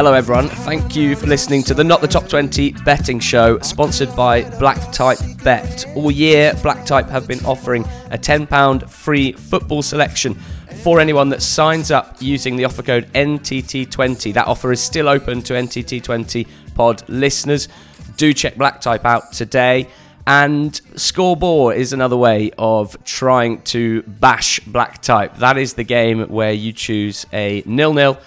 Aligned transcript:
Hello, 0.00 0.14
everyone. 0.14 0.48
Thank 0.48 0.96
you 0.96 1.14
for 1.14 1.26
listening 1.26 1.62
to 1.64 1.74
the 1.74 1.84
Not 1.84 2.00
the 2.00 2.08
Top 2.08 2.26
20 2.26 2.72
betting 2.86 3.20
show, 3.20 3.58
sponsored 3.58 4.16
by 4.16 4.48
Black 4.58 4.90
Type 4.92 5.18
Bet. 5.44 5.84
All 5.94 6.10
year, 6.10 6.54
Black 6.62 6.86
Type 6.86 7.06
have 7.10 7.28
been 7.28 7.44
offering 7.44 7.84
a 8.10 8.16
£10 8.16 8.88
free 8.88 9.32
football 9.32 9.82
selection 9.82 10.36
for 10.82 11.00
anyone 11.00 11.28
that 11.28 11.42
signs 11.42 11.90
up 11.90 12.16
using 12.18 12.56
the 12.56 12.64
offer 12.64 12.82
code 12.82 13.12
NTT20. 13.12 14.32
That 14.32 14.46
offer 14.46 14.72
is 14.72 14.80
still 14.80 15.06
open 15.06 15.42
to 15.42 15.52
NTT20 15.52 16.48
pod 16.74 17.06
listeners. 17.10 17.68
Do 18.16 18.32
check 18.32 18.56
Black 18.56 18.80
Type 18.80 19.04
out 19.04 19.34
today. 19.34 19.86
And 20.26 20.72
ScoreBore 20.94 21.76
is 21.76 21.92
another 21.92 22.16
way 22.16 22.52
of 22.56 22.96
trying 23.04 23.60
to 23.64 24.00
bash 24.04 24.60
black 24.60 25.02
type. 25.02 25.36
That 25.36 25.58
is 25.58 25.74
the 25.74 25.84
game 25.84 26.22
where 26.28 26.52
you 26.52 26.72
choose 26.72 27.26
a 27.34 27.62
nil 27.66 27.92
nil 27.92 28.18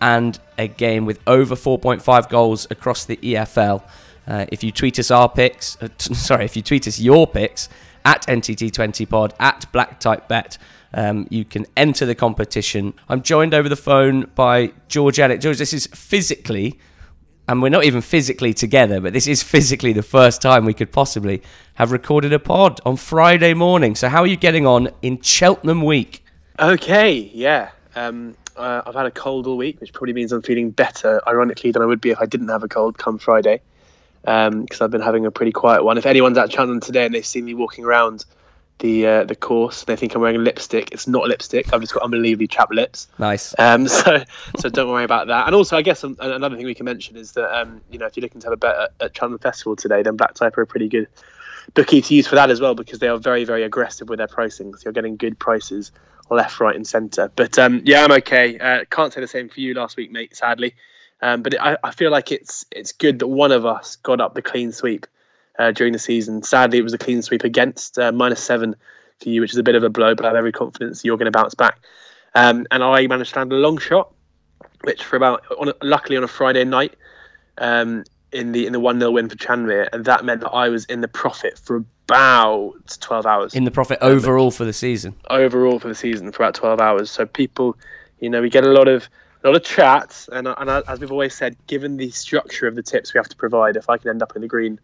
and 0.00 0.38
a 0.58 0.68
game 0.68 1.04
with 1.06 1.20
over 1.26 1.54
4.5 1.54 2.28
goals 2.28 2.66
across 2.70 3.04
the 3.04 3.16
EFL. 3.18 3.82
Uh, 4.26 4.46
if 4.52 4.62
you 4.62 4.72
tweet 4.72 4.98
us 4.98 5.10
our 5.10 5.28
picks, 5.28 5.76
uh, 5.82 5.88
t- 5.98 6.14
sorry, 6.28 6.44
if 6.44 6.56
you 6.56 6.62
tweet 6.62 6.86
us 6.86 6.98
your 6.98 7.26
picks 7.26 7.68
at 8.04 8.26
NTT20pod 8.26 9.32
at 9.38 9.66
Black 9.72 10.00
Type 10.00 10.28
Bet, 10.28 10.58
um, 10.92 11.26
you 11.30 11.44
can 11.44 11.66
enter 11.76 12.06
the 12.06 12.14
competition. 12.14 12.94
I'm 13.08 13.22
joined 13.22 13.54
over 13.54 13.68
the 13.68 13.76
phone 13.76 14.26
by 14.34 14.72
George 14.88 15.18
Elliott. 15.18 15.40
George, 15.40 15.58
this 15.58 15.72
is 15.72 15.86
physically, 15.88 16.78
and 17.46 17.62
we're 17.62 17.68
not 17.68 17.84
even 17.84 18.00
physically 18.00 18.54
together, 18.54 19.00
but 19.00 19.12
this 19.12 19.26
is 19.26 19.42
physically 19.42 19.92
the 19.92 20.02
first 20.02 20.42
time 20.42 20.64
we 20.64 20.74
could 20.74 20.92
possibly 20.92 21.42
have 21.74 21.92
recorded 21.92 22.32
a 22.32 22.38
pod 22.38 22.80
on 22.84 22.96
Friday 22.96 23.54
morning. 23.54 23.94
So, 23.94 24.08
how 24.08 24.20
are 24.20 24.26
you 24.26 24.36
getting 24.36 24.66
on 24.66 24.90
in 25.02 25.20
Cheltenham 25.20 25.82
week? 25.82 26.24
Okay, 26.58 27.30
yeah. 27.32 27.70
Um, 27.94 28.36
uh, 28.60 28.82
I've 28.86 28.94
had 28.94 29.06
a 29.06 29.10
cold 29.10 29.46
all 29.46 29.56
week, 29.56 29.80
which 29.80 29.92
probably 29.92 30.12
means 30.12 30.32
I'm 30.32 30.42
feeling 30.42 30.70
better, 30.70 31.20
ironically, 31.26 31.72
than 31.72 31.82
I 31.82 31.86
would 31.86 32.00
be 32.00 32.10
if 32.10 32.20
I 32.20 32.26
didn't 32.26 32.48
have 32.48 32.62
a 32.62 32.68
cold 32.68 32.98
come 32.98 33.18
Friday, 33.18 33.60
because 34.22 34.46
um, 34.52 34.66
I've 34.80 34.90
been 34.90 35.00
having 35.00 35.26
a 35.26 35.30
pretty 35.30 35.52
quiet 35.52 35.84
one. 35.84 35.98
If 35.98 36.06
anyone's 36.06 36.38
at 36.38 36.52
Cheltenham 36.52 36.80
today 36.80 37.06
and 37.06 37.14
they 37.14 37.22
see 37.22 37.42
me 37.42 37.54
walking 37.54 37.84
around 37.84 38.24
the 38.80 39.06
uh, 39.06 39.24
the 39.24 39.34
course, 39.34 39.84
they 39.84 39.96
think 39.96 40.14
I'm 40.14 40.20
wearing 40.20 40.42
lipstick. 40.42 40.90
It's 40.92 41.06
not 41.06 41.28
lipstick. 41.28 41.72
I've 41.72 41.80
just 41.80 41.94
got 41.94 42.02
unbelievably 42.02 42.48
chapped 42.48 42.72
lips. 42.72 43.08
Nice. 43.18 43.54
Um, 43.58 43.86
so 43.88 44.22
so 44.58 44.68
don't 44.68 44.88
worry 44.88 45.04
about 45.04 45.28
that. 45.28 45.46
And 45.46 45.54
also, 45.54 45.76
I 45.76 45.82
guess 45.82 46.02
um, 46.02 46.16
another 46.20 46.56
thing 46.56 46.66
we 46.66 46.74
can 46.74 46.86
mention 46.86 47.16
is 47.16 47.32
that 47.32 47.56
um, 47.58 47.80
you 47.90 47.98
know 47.98 48.06
if 48.06 48.16
you're 48.16 48.22
looking 48.22 48.40
to 48.40 48.46
have 48.46 48.54
a 48.54 48.56
bet 48.56 48.76
at, 48.76 48.90
at 49.00 49.16
Cheltenham 49.16 49.38
Festival 49.38 49.76
today, 49.76 50.02
then 50.02 50.16
Black 50.16 50.34
Type 50.34 50.56
are 50.58 50.62
a 50.62 50.66
pretty 50.66 50.88
good 50.88 51.08
bookie 51.74 52.00
to 52.00 52.14
use 52.14 52.26
for 52.26 52.34
that 52.34 52.50
as 52.50 52.60
well 52.60 52.74
because 52.74 52.98
they 52.98 53.08
are 53.08 53.18
very 53.18 53.44
very 53.44 53.62
aggressive 53.62 54.08
with 54.08 54.18
their 54.18 54.28
pricing. 54.28 54.74
So 54.74 54.82
you're 54.86 54.92
getting 54.92 55.16
good 55.16 55.38
prices 55.38 55.92
left, 56.36 56.60
right, 56.60 56.74
and 56.74 56.86
centre. 56.86 57.30
But 57.34 57.58
um, 57.58 57.82
yeah, 57.84 58.04
I'm 58.04 58.12
okay. 58.12 58.58
Uh, 58.58 58.84
can't 58.90 59.12
say 59.12 59.20
the 59.20 59.28
same 59.28 59.48
for 59.48 59.60
you 59.60 59.74
last 59.74 59.96
week, 59.96 60.10
mate. 60.10 60.36
Sadly, 60.36 60.74
um, 61.22 61.42
but 61.42 61.54
it, 61.54 61.60
I, 61.60 61.76
I, 61.82 61.90
feel 61.90 62.10
like 62.10 62.32
it's 62.32 62.64
it's 62.70 62.92
good 62.92 63.18
that 63.20 63.26
one 63.26 63.52
of 63.52 63.66
us 63.66 63.96
got 63.96 64.20
up 64.20 64.34
the 64.34 64.42
clean 64.42 64.72
sweep 64.72 65.06
uh, 65.58 65.72
during 65.72 65.92
the 65.92 65.98
season. 65.98 66.42
Sadly, 66.42 66.78
it 66.78 66.82
was 66.82 66.94
a 66.94 66.98
clean 66.98 67.22
sweep 67.22 67.44
against 67.44 67.98
uh, 67.98 68.12
minus 68.12 68.42
seven 68.42 68.76
for 69.20 69.28
you, 69.28 69.40
which 69.40 69.52
is 69.52 69.58
a 69.58 69.62
bit 69.62 69.74
of 69.74 69.82
a 69.82 69.90
blow. 69.90 70.14
But 70.14 70.24
I 70.24 70.28
have 70.28 70.36
every 70.36 70.52
confidence 70.52 71.04
you're 71.04 71.18
going 71.18 71.30
to 71.30 71.38
bounce 71.38 71.54
back. 71.54 71.80
Um, 72.34 72.66
and 72.70 72.82
I 72.82 73.06
managed 73.06 73.32
to 73.34 73.40
land 73.40 73.52
a 73.52 73.56
long 73.56 73.78
shot, 73.78 74.12
which 74.82 75.04
for 75.04 75.16
about 75.16 75.44
on 75.58 75.68
a, 75.68 75.74
luckily 75.82 76.16
on 76.16 76.24
a 76.24 76.28
Friday 76.28 76.64
night. 76.64 76.94
Um, 77.58 78.04
in 78.32 78.52
the 78.52 78.66
in 78.66 78.72
the 78.72 78.80
one 78.80 78.98
0 79.00 79.10
win 79.10 79.28
for 79.28 79.36
Tranmere, 79.36 79.88
and 79.92 80.04
that 80.04 80.24
meant 80.24 80.40
that 80.42 80.50
I 80.50 80.68
was 80.68 80.84
in 80.84 81.00
the 81.00 81.08
profit 81.08 81.58
for 81.58 81.84
about 82.10 82.98
12 83.00 83.26
hours. 83.26 83.54
In 83.54 83.64
the 83.64 83.70
profit 83.70 83.98
overall 84.00 84.50
for 84.50 84.64
the 84.64 84.72
season? 84.72 85.14
Overall 85.30 85.78
for 85.78 85.88
the 85.88 85.94
season 85.94 86.30
for 86.32 86.42
about 86.42 86.54
12 86.54 86.80
hours. 86.80 87.10
So 87.10 87.24
people, 87.24 87.76
you 88.18 88.28
know, 88.28 88.42
we 88.42 88.50
get 88.50 88.64
a 88.64 88.70
lot 88.70 88.88
of 88.88 89.08
a 89.42 89.48
lot 89.48 89.56
of 89.56 89.64
chats, 89.64 90.28
and, 90.28 90.46
and 90.46 90.68
as 90.68 91.00
we've 91.00 91.10
always 91.10 91.34
said, 91.34 91.56
given 91.66 91.96
the 91.96 92.10
structure 92.10 92.66
of 92.66 92.74
the 92.74 92.82
tips 92.82 93.14
we 93.14 93.18
have 93.18 93.28
to 93.28 93.36
provide, 93.36 93.76
if 93.76 93.88
I 93.88 93.96
can 93.96 94.10
end 94.10 94.22
up 94.22 94.36
in 94.36 94.42
the 94.42 94.48
green 94.48 94.78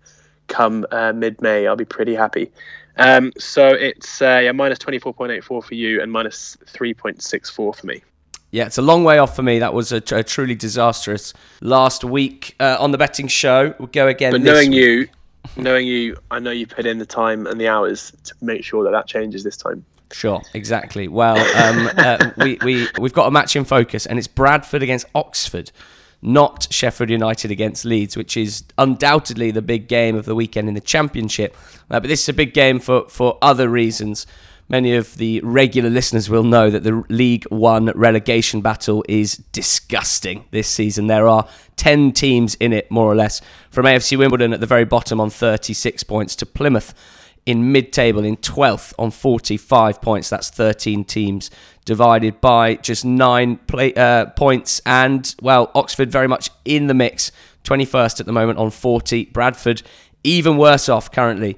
come 0.47 0.86
uh, 0.91 1.12
mid-May, 1.12 1.66
I'll 1.66 1.76
be 1.76 1.84
pretty 1.84 2.15
happy. 2.15 2.50
Um, 2.97 3.32
so 3.36 3.69
it's 3.69 4.22
uh, 4.22 4.41
yeah, 4.44 4.53
minus 4.53 4.78
24.84 4.78 5.42
for 5.44 5.75
you 5.75 6.00
and 6.00 6.10
minus 6.10 6.56
3.64 6.66 7.76
for 7.76 7.86
me. 7.86 8.03
Yeah, 8.50 8.65
it's 8.65 8.78
a 8.78 8.82
long 8.82 9.04
way 9.04 9.19
off 9.19 9.36
for 9.36 9.42
me. 9.42 9.59
That 9.59 9.75
was 9.75 9.92
a, 9.92 10.03
a 10.12 10.22
truly 10.22 10.54
disastrous 10.54 11.34
last 11.60 12.04
week 12.04 12.54
uh, 12.59 12.78
on 12.81 12.92
the 12.92 12.98
betting 12.98 13.28
show. 13.28 13.75
We'll 13.78 13.88
go 13.88 14.09
again. 14.09 14.32
But 14.32 14.41
knowing 14.41 14.70
week. 14.70 14.81
you, 14.81 15.09
knowing 15.56 15.86
you, 15.86 16.16
I 16.30 16.38
know 16.38 16.50
you 16.50 16.66
put 16.66 16.86
in 16.86 16.98
the 16.98 17.06
time 17.06 17.46
and 17.46 17.60
the 17.60 17.68
hours 17.68 18.12
to 18.24 18.34
make 18.40 18.64
sure 18.64 18.84
that 18.84 18.90
that 18.90 19.06
changes 19.06 19.44
this 19.44 19.56
time. 19.56 19.84
Sure, 20.12 20.40
exactly. 20.54 21.08
Well, 21.08 21.36
um, 21.36 21.90
uh, 21.96 22.30
we, 22.36 22.58
we, 22.62 22.88
we've 22.98 23.12
got 23.12 23.26
a 23.26 23.30
match 23.30 23.56
in 23.56 23.64
focus, 23.64 24.06
and 24.06 24.18
it's 24.18 24.28
Bradford 24.28 24.82
against 24.82 25.06
Oxford, 25.14 25.72
not 26.22 26.68
Sheffield 26.70 27.10
United 27.10 27.50
against 27.50 27.84
Leeds, 27.84 28.16
which 28.16 28.36
is 28.36 28.62
undoubtedly 28.78 29.50
the 29.50 29.62
big 29.62 29.88
game 29.88 30.14
of 30.14 30.24
the 30.24 30.34
weekend 30.34 30.68
in 30.68 30.74
the 30.74 30.80
Championship. 30.80 31.56
Uh, 31.90 31.98
but 32.00 32.08
this 32.08 32.22
is 32.22 32.28
a 32.28 32.32
big 32.32 32.54
game 32.54 32.78
for, 32.78 33.08
for 33.08 33.36
other 33.42 33.68
reasons. 33.68 34.26
Many 34.69 34.97
of 34.97 35.16
the 35.16 35.41
regular 35.44 35.88
listeners 35.88 36.28
will 36.28 36.43
know 36.43 36.71
that 36.71 36.82
the 36.82 37.04
League 37.09 37.44
One 37.50 37.87
relegation 37.94 38.62
battle 38.62 39.04
is 39.09 39.37
disgusting 39.53 40.44
this 40.50 40.66
season. 40.66 41.06
There 41.06 41.28
are 41.28 41.47
10 41.77 42.10
teams 42.12 42.56
in 42.56 42.72
it, 42.72 42.91
more 42.91 43.10
or 43.10 43.15
less, 43.15 43.41
from 43.71 43.87
AFC 43.87 44.19
Wimbledon 44.19 44.53
at 44.53 44.59
the 44.59 44.66
very 44.66 44.84
bottom 44.84 45.21
on 45.21 45.31
36 45.31 46.03
points 46.03 46.34
to 46.37 46.47
Plymouth 46.47 46.94
in 47.44 47.71
mid 47.71 47.93
table 47.93 48.25
in 48.25 48.37
12th 48.38 48.93
on 48.99 49.12
45 49.12 50.03
points. 50.03 50.28
That's 50.28 50.50
13 50.50 51.04
teams 51.04 51.48
divided 51.84 52.41
by 52.41 52.75
just 52.75 53.04
nine 53.04 53.59
play, 53.69 53.94
uh, 53.94 54.27
points. 54.31 54.83
And, 54.84 55.33
well, 55.41 55.71
Oxford 55.77 56.10
very 56.10 56.27
much 56.27 56.50
in 56.65 56.88
the 56.88 56.94
mix, 56.94 57.31
21st 57.62 58.19
at 58.19 58.27
the 58.27 58.33
moment 58.33 58.59
on 58.59 58.72
40. 58.72 59.27
Bradford 59.27 59.83
even 60.25 60.56
worse 60.56 60.88
off 60.88 61.12
currently 61.12 61.56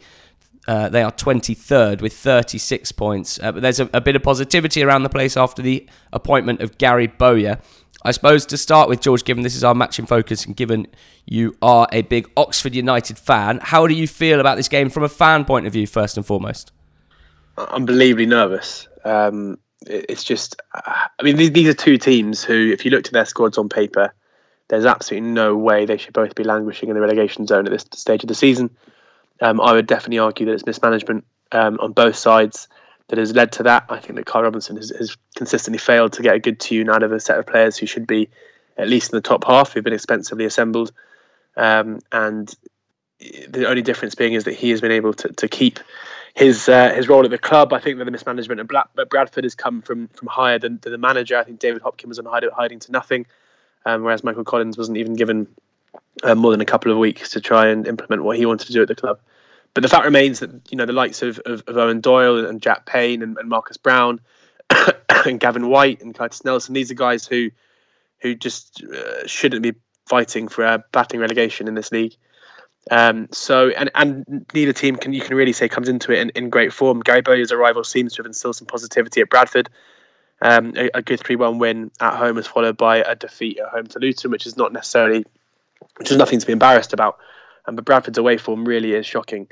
uh, 0.69 0.91
they 0.91 1.03
are 1.03 1.11
23rd 1.11 2.03
with 2.03 2.12
36 2.12 2.93
points. 2.93 3.41
Uh, 3.43 3.51
but 3.53 3.62
there's 3.62 3.81
a, 3.81 3.89
a, 3.95 4.03
bit 4.03 4.15
of 4.15 4.23
positivity 4.23 4.83
around 4.83 5.03
the 5.03 5.09
place 5.09 5.34
after 5.34 5.62
the 5.62 5.89
appointment 6.12 6.61
of 6.61 6.77
Gary 6.77 7.06
Bowyer. 7.06 7.59
I 8.05 8.11
suppose 8.11 8.45
to 8.47 8.59
start 8.59 8.91
with, 8.91 9.01
George, 9.01 9.25
given 9.25 9.43
this 9.43 9.57
is 9.57 9.65
our 9.65 9.75
match 9.75 9.99
in 9.99 10.05
focus 10.05 10.45
and 10.45 10.55
given 10.55 10.87
you 11.25 11.57
are 11.62 11.89
a 11.91 12.03
big 12.03 12.31
Oxford 12.37 12.75
United 12.75 13.19
fan, 13.19 13.61
how 13.62 13.87
do 13.87 13.95
you 13.95 14.07
feel 14.07 14.41
about 14.41 14.57
this 14.57 14.69
game 14.69 14.91
from 14.91 15.05
a 15.05 15.09
fan 15.09 15.47
point 15.47 15.67
of 15.67 15.73
view, 15.73 15.87
first 15.87 16.19
and 16.19 16.27
foremost? 16.27 16.71
Unbelievably 17.57 18.27
nervous. 18.27 18.89
Um, 19.07 19.59
it's 19.87 20.23
just, 20.23 20.61
I 20.75 21.09
mean, 21.23 21.37
these 21.37 21.69
are 21.69 21.75
two 21.75 21.97
teams 21.97 22.45
who, 22.45 22.71
if 22.71 22.84
you 22.84 22.91
looked 22.91 23.07
at 23.07 23.15
their 23.15 23.25
squads 23.25 23.57
on 23.57 23.71
paper, 23.71 24.12
there's 24.69 24.84
absolutely 24.84 25.31
no 25.31 25.57
way 25.57 25.87
they 25.87 25.97
should 25.97 26.12
both 26.12 26.34
be 26.34 26.45
languishing 26.45 26.91
in 26.91 26.95
the 26.95 27.01
relegation 27.01 27.47
zone 27.47 27.65
at 27.65 27.73
this 27.73 27.87
stage 27.95 28.23
of 28.23 28.28
the 28.28 28.34
season. 28.34 28.69
Um, 29.41 29.60
I 29.60 29.72
would 29.72 29.87
definitely 29.87 30.19
argue 30.19 30.47
that 30.47 30.53
it's 30.53 30.66
mismanagement 30.66 31.25
um, 31.53 31.78
on 31.81 31.93
both 31.93 32.16
sides 32.16 32.69
that 33.09 33.19
has 33.19 33.34
led 33.34 33.53
to 33.53 33.62
that. 33.65 33.87
I 33.88 33.99
think 33.99 34.16
that 34.16 34.26
Karl 34.26 34.44
Robinson 34.44 34.76
has, 34.76 34.91
has, 34.91 35.16
consistently 35.37 35.78
failed 35.78 36.12
to 36.15 36.22
get 36.22 36.34
a 36.34 36.38
good 36.38 36.59
tune 36.59 36.91
out 36.91 37.03
of 37.03 37.12
a 37.12 37.21
set 37.21 37.38
of 37.38 37.47
players 37.47 37.77
who 37.77 37.87
should 37.87 38.06
be 38.06 38.28
at 38.77 38.88
least 38.88 39.12
in 39.12 39.16
the 39.16 39.22
top 39.22 39.44
half, 39.44 39.72
who've 39.72 39.84
been 39.84 39.93
expensively 39.93 40.44
assembled. 40.44 40.93
Um, 41.56 42.00
and 42.12 42.53
the 43.21 43.69
only 43.69 43.82
difference 43.82 44.15
being 44.15 44.34
is 44.34 44.44
that 44.44 44.54
he 44.54 44.71
has 44.71 44.81
been 44.81 44.93
able 44.93 45.15
to, 45.15 45.28
to 45.28 45.48
keep 45.48 45.81
his 46.34 46.69
uh, 46.69 46.93
his 46.94 47.09
role 47.09 47.25
at 47.25 47.31
the 47.31 47.38
club. 47.38 47.72
I 47.72 47.81
think 47.81 47.98
that 47.98 48.04
the 48.04 48.10
mismanagement 48.10 48.69
Black, 48.69 48.88
Bradford 49.10 49.44
has 49.44 49.54
come 49.54 49.82
from 49.82 50.09
from 50.09 50.28
higher 50.28 50.59
than, 50.59 50.78
than 50.83 50.92
the 50.92 50.98
manager. 50.98 51.36
I 51.36 51.45
think 51.45 51.59
David 51.59 51.83
Hopkin 51.83 52.07
was 52.07 52.18
on 52.18 52.27
hiding, 52.27 52.51
hiding 52.54 52.78
to 52.80 52.92
nothing, 52.92 53.27
um, 53.84 54.04
whereas 54.04 54.22
Michael 54.22 54.45
Collins 54.45 54.78
wasn't 54.78 54.98
even 54.98 55.15
given 55.15 55.48
uh, 56.23 56.35
more 56.35 56.51
than 56.51 56.61
a 56.61 56.67
couple 56.67 56.93
of 56.93 56.99
weeks 56.99 57.31
to 57.31 57.41
try 57.41 57.69
and 57.69 57.87
implement 57.87 58.25
what 58.25 58.37
he 58.37 58.47
wanted 58.47 58.67
to 58.67 58.73
do 58.73 58.83
at 58.83 58.89
the 58.89 58.95
club. 58.95 59.21
But 59.75 59.83
the 59.83 59.89
fact 59.89 60.05
remains 60.05 60.41
that 60.41 60.51
you 60.71 60.77
know 60.77 60.87
the 60.87 60.93
likes 60.93 61.23
of, 61.23 61.39
of, 61.41 61.63
of 61.67 61.77
Eoin 61.77 62.03
Doyle 62.03 62.47
and 62.47 62.61
Jack 62.61 62.87
Payne 62.87 63.23
and, 63.23 63.39
and 63.39 63.49
Marcus 63.49 63.77
Browne 63.77 64.21
and 65.27 65.39
Gavin 65.39 65.69
Whyte 65.69 66.03
and 66.03 66.15
Curtis 66.15 66.45
Nelson, 66.45 66.75
these 66.75 66.91
are 66.91 66.95
guys 66.95 67.27
who 67.27 67.51
who 68.21 68.35
just 68.35 68.83
uh, 68.83 69.27
shouldn't 69.27 69.63
be 69.63 69.75
fighting 70.07 70.49
for 70.49 70.65
a 70.65 70.83
batting 70.93 71.21
relegation 71.21 71.69
in 71.69 71.75
this 71.75 71.93
league. 71.93 72.17
Um, 72.91 73.29
so 73.33 73.69
and 73.69 73.91
and 73.95 74.47
neither 74.55 74.73
team 74.73 74.97
can 74.97 75.13
you 75.13 75.21
can 75.21 75.37
really 75.37 75.53
say 75.53 75.69
comes 75.69 75.89
into 75.89 76.13
it 76.13 76.21
in, 76.21 76.31
in 76.31 76.51
great 76.51 76.73
form. 76.73 77.01
Gary 77.01 77.21
Bowyer's 77.21 77.53
arrival 77.53 77.85
seems 77.85 78.15
to 78.15 78.23
have 78.23 78.27
instilled 78.27 78.57
some 78.57 78.67
positivity 78.67 79.21
at 79.21 79.29
Bradford. 79.31 79.69
Um, 80.41 80.73
a, 80.77 80.89
a, 80.95 81.03
good 81.03 81.19
three-one 81.19 81.59
win 81.59 81.91
at 82.01 82.15
home 82.15 82.37
was 82.37 82.47
followed 82.47 82.77
by 82.77 82.99
a 82.99 83.17
defeat 83.17 83.59
at 83.59 83.71
home 83.71 83.89
to 83.89 83.99
Luton, 83.99 84.31
which 84.31 84.47
is 84.47 84.57
not 84.57 84.73
necessarily 84.73 85.27
which 85.97 86.10
is 86.10 86.16
nothing 86.16 86.39
to 86.39 86.47
be 86.47 86.53
embarrassed 86.53 86.92
about. 86.92 87.19
Um, 87.66 87.77
but 87.77 87.84
Bradford's 87.84 88.19
away 88.19 88.39
form 88.39 88.65
really 88.65 88.95
is 88.95 89.07
shocking. 89.07 89.48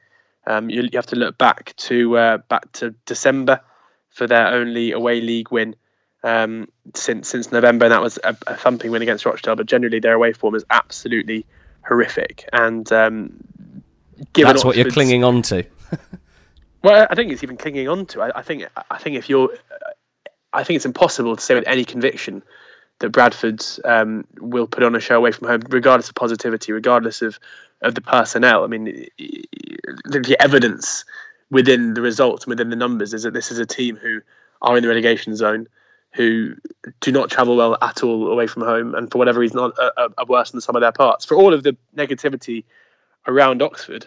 Um, 0.46 0.70
you, 0.70 0.82
you, 0.82 0.90
have 0.94 1.06
to 1.06 1.17
look 1.17 1.37
back 1.37 1.75
to 1.76 2.17
uh, 2.17 2.38
back 2.38 2.70
to 2.73 2.94
December 3.05 3.61
for 4.11 4.26
their 4.26 4.46
only 4.46 4.93
away 4.93 5.20
league 5.20 5.50
win 5.50 5.75
um, 6.23 6.69
since 6.94 7.28
since 7.28 7.52
November, 7.52 7.87
and 7.87 7.93
that 7.93 8.00
was 8.00 8.19
a, 8.25 8.37
a, 8.46 8.56
thumping 8.56 8.90
win 8.90 9.02
against 9.02 9.26
Rochdale. 9.26 9.56
But 9.56 9.67
generally, 9.67 10.00
their 10.00 10.14
away 10.14 10.32
form 10.32 10.55
is 10.55 10.64
absolutely 10.70 11.44
horrific. 11.87 12.49
And 12.52 12.90
um, 12.93 13.44
given 14.32 14.52
that's 14.52 14.64
what 14.64 14.76
you're 14.76 14.90
clinging 14.90 15.25
on 15.25 15.43
to. 15.43 15.64
well, 16.82 17.06
I 17.11 17.14
think 17.14 17.32
it's 17.32 17.43
even 17.43 17.56
clinging 17.56 17.88
on 17.88 18.06
to. 18.06 18.23
I, 18.23 18.38
I 18.38 18.43
think 18.43 18.64
I 18.90 18.99
think 18.99 19.17
if 19.17 19.28
you're, 19.28 19.50
I 20.52 20.64
think 20.64 20.76
it's 20.76 20.87
impossible 20.87 21.37
to 21.37 21.43
say 21.43 21.55
with 21.55 21.67
any 21.67 21.84
conviction 21.84 22.43
that 23.00 23.10
Bradford 23.10 23.62
um, 23.84 24.26
will 24.40 24.66
put 24.66 24.82
on 24.82 24.94
a 24.94 25.00
show 25.00 25.16
away 25.16 25.32
from 25.32 25.48
home, 25.48 25.62
regardless 25.69 26.08
of 26.08 26.14
positivity, 26.14 26.72
regardless 26.72 27.22
of, 27.22 27.38
of 27.82 27.94
the 27.94 28.00
personnel. 28.00 28.64
I 28.64 28.69
mean, 28.69 29.06
the 29.16 30.37
evidence 30.40 31.04
within 31.50 31.94
the 31.94 32.00
results 32.00 32.44
and 32.44 32.50
within 32.50 32.70
the 32.70 32.76
numbers 32.76 33.12
is 33.12 33.22
that 33.25 33.34
this 33.34 33.50
is 33.50 33.58
a 33.58 33.66
team 33.66 33.96
who 33.96 34.20
are 34.62 34.76
in 34.76 34.82
the 34.82 34.88
relegation 34.88 35.37
zone, 35.37 35.66
who 36.14 36.54
do 37.00 37.12
not 37.12 37.31
travel 37.31 37.56
well 37.56 37.76
at 37.82 38.02
all 38.02 38.28
away 38.28 38.46
from 38.46 38.62
home, 38.62 38.94
and 38.94 39.12
for 39.12 39.19
whatever 39.19 39.40
reason 39.40 39.58
are, 39.58 39.72
are 39.96 40.26
worse 40.26 40.50
than 40.50 40.60
some 40.62 40.75
of 40.75 40.81
their 40.81 40.92
parts. 40.92 41.25
For 41.25 41.37
all 41.37 41.52
of 41.52 41.62
the 41.62 41.76
negativity 41.94 42.64
around 43.26 43.60
Oxford, 43.60 44.06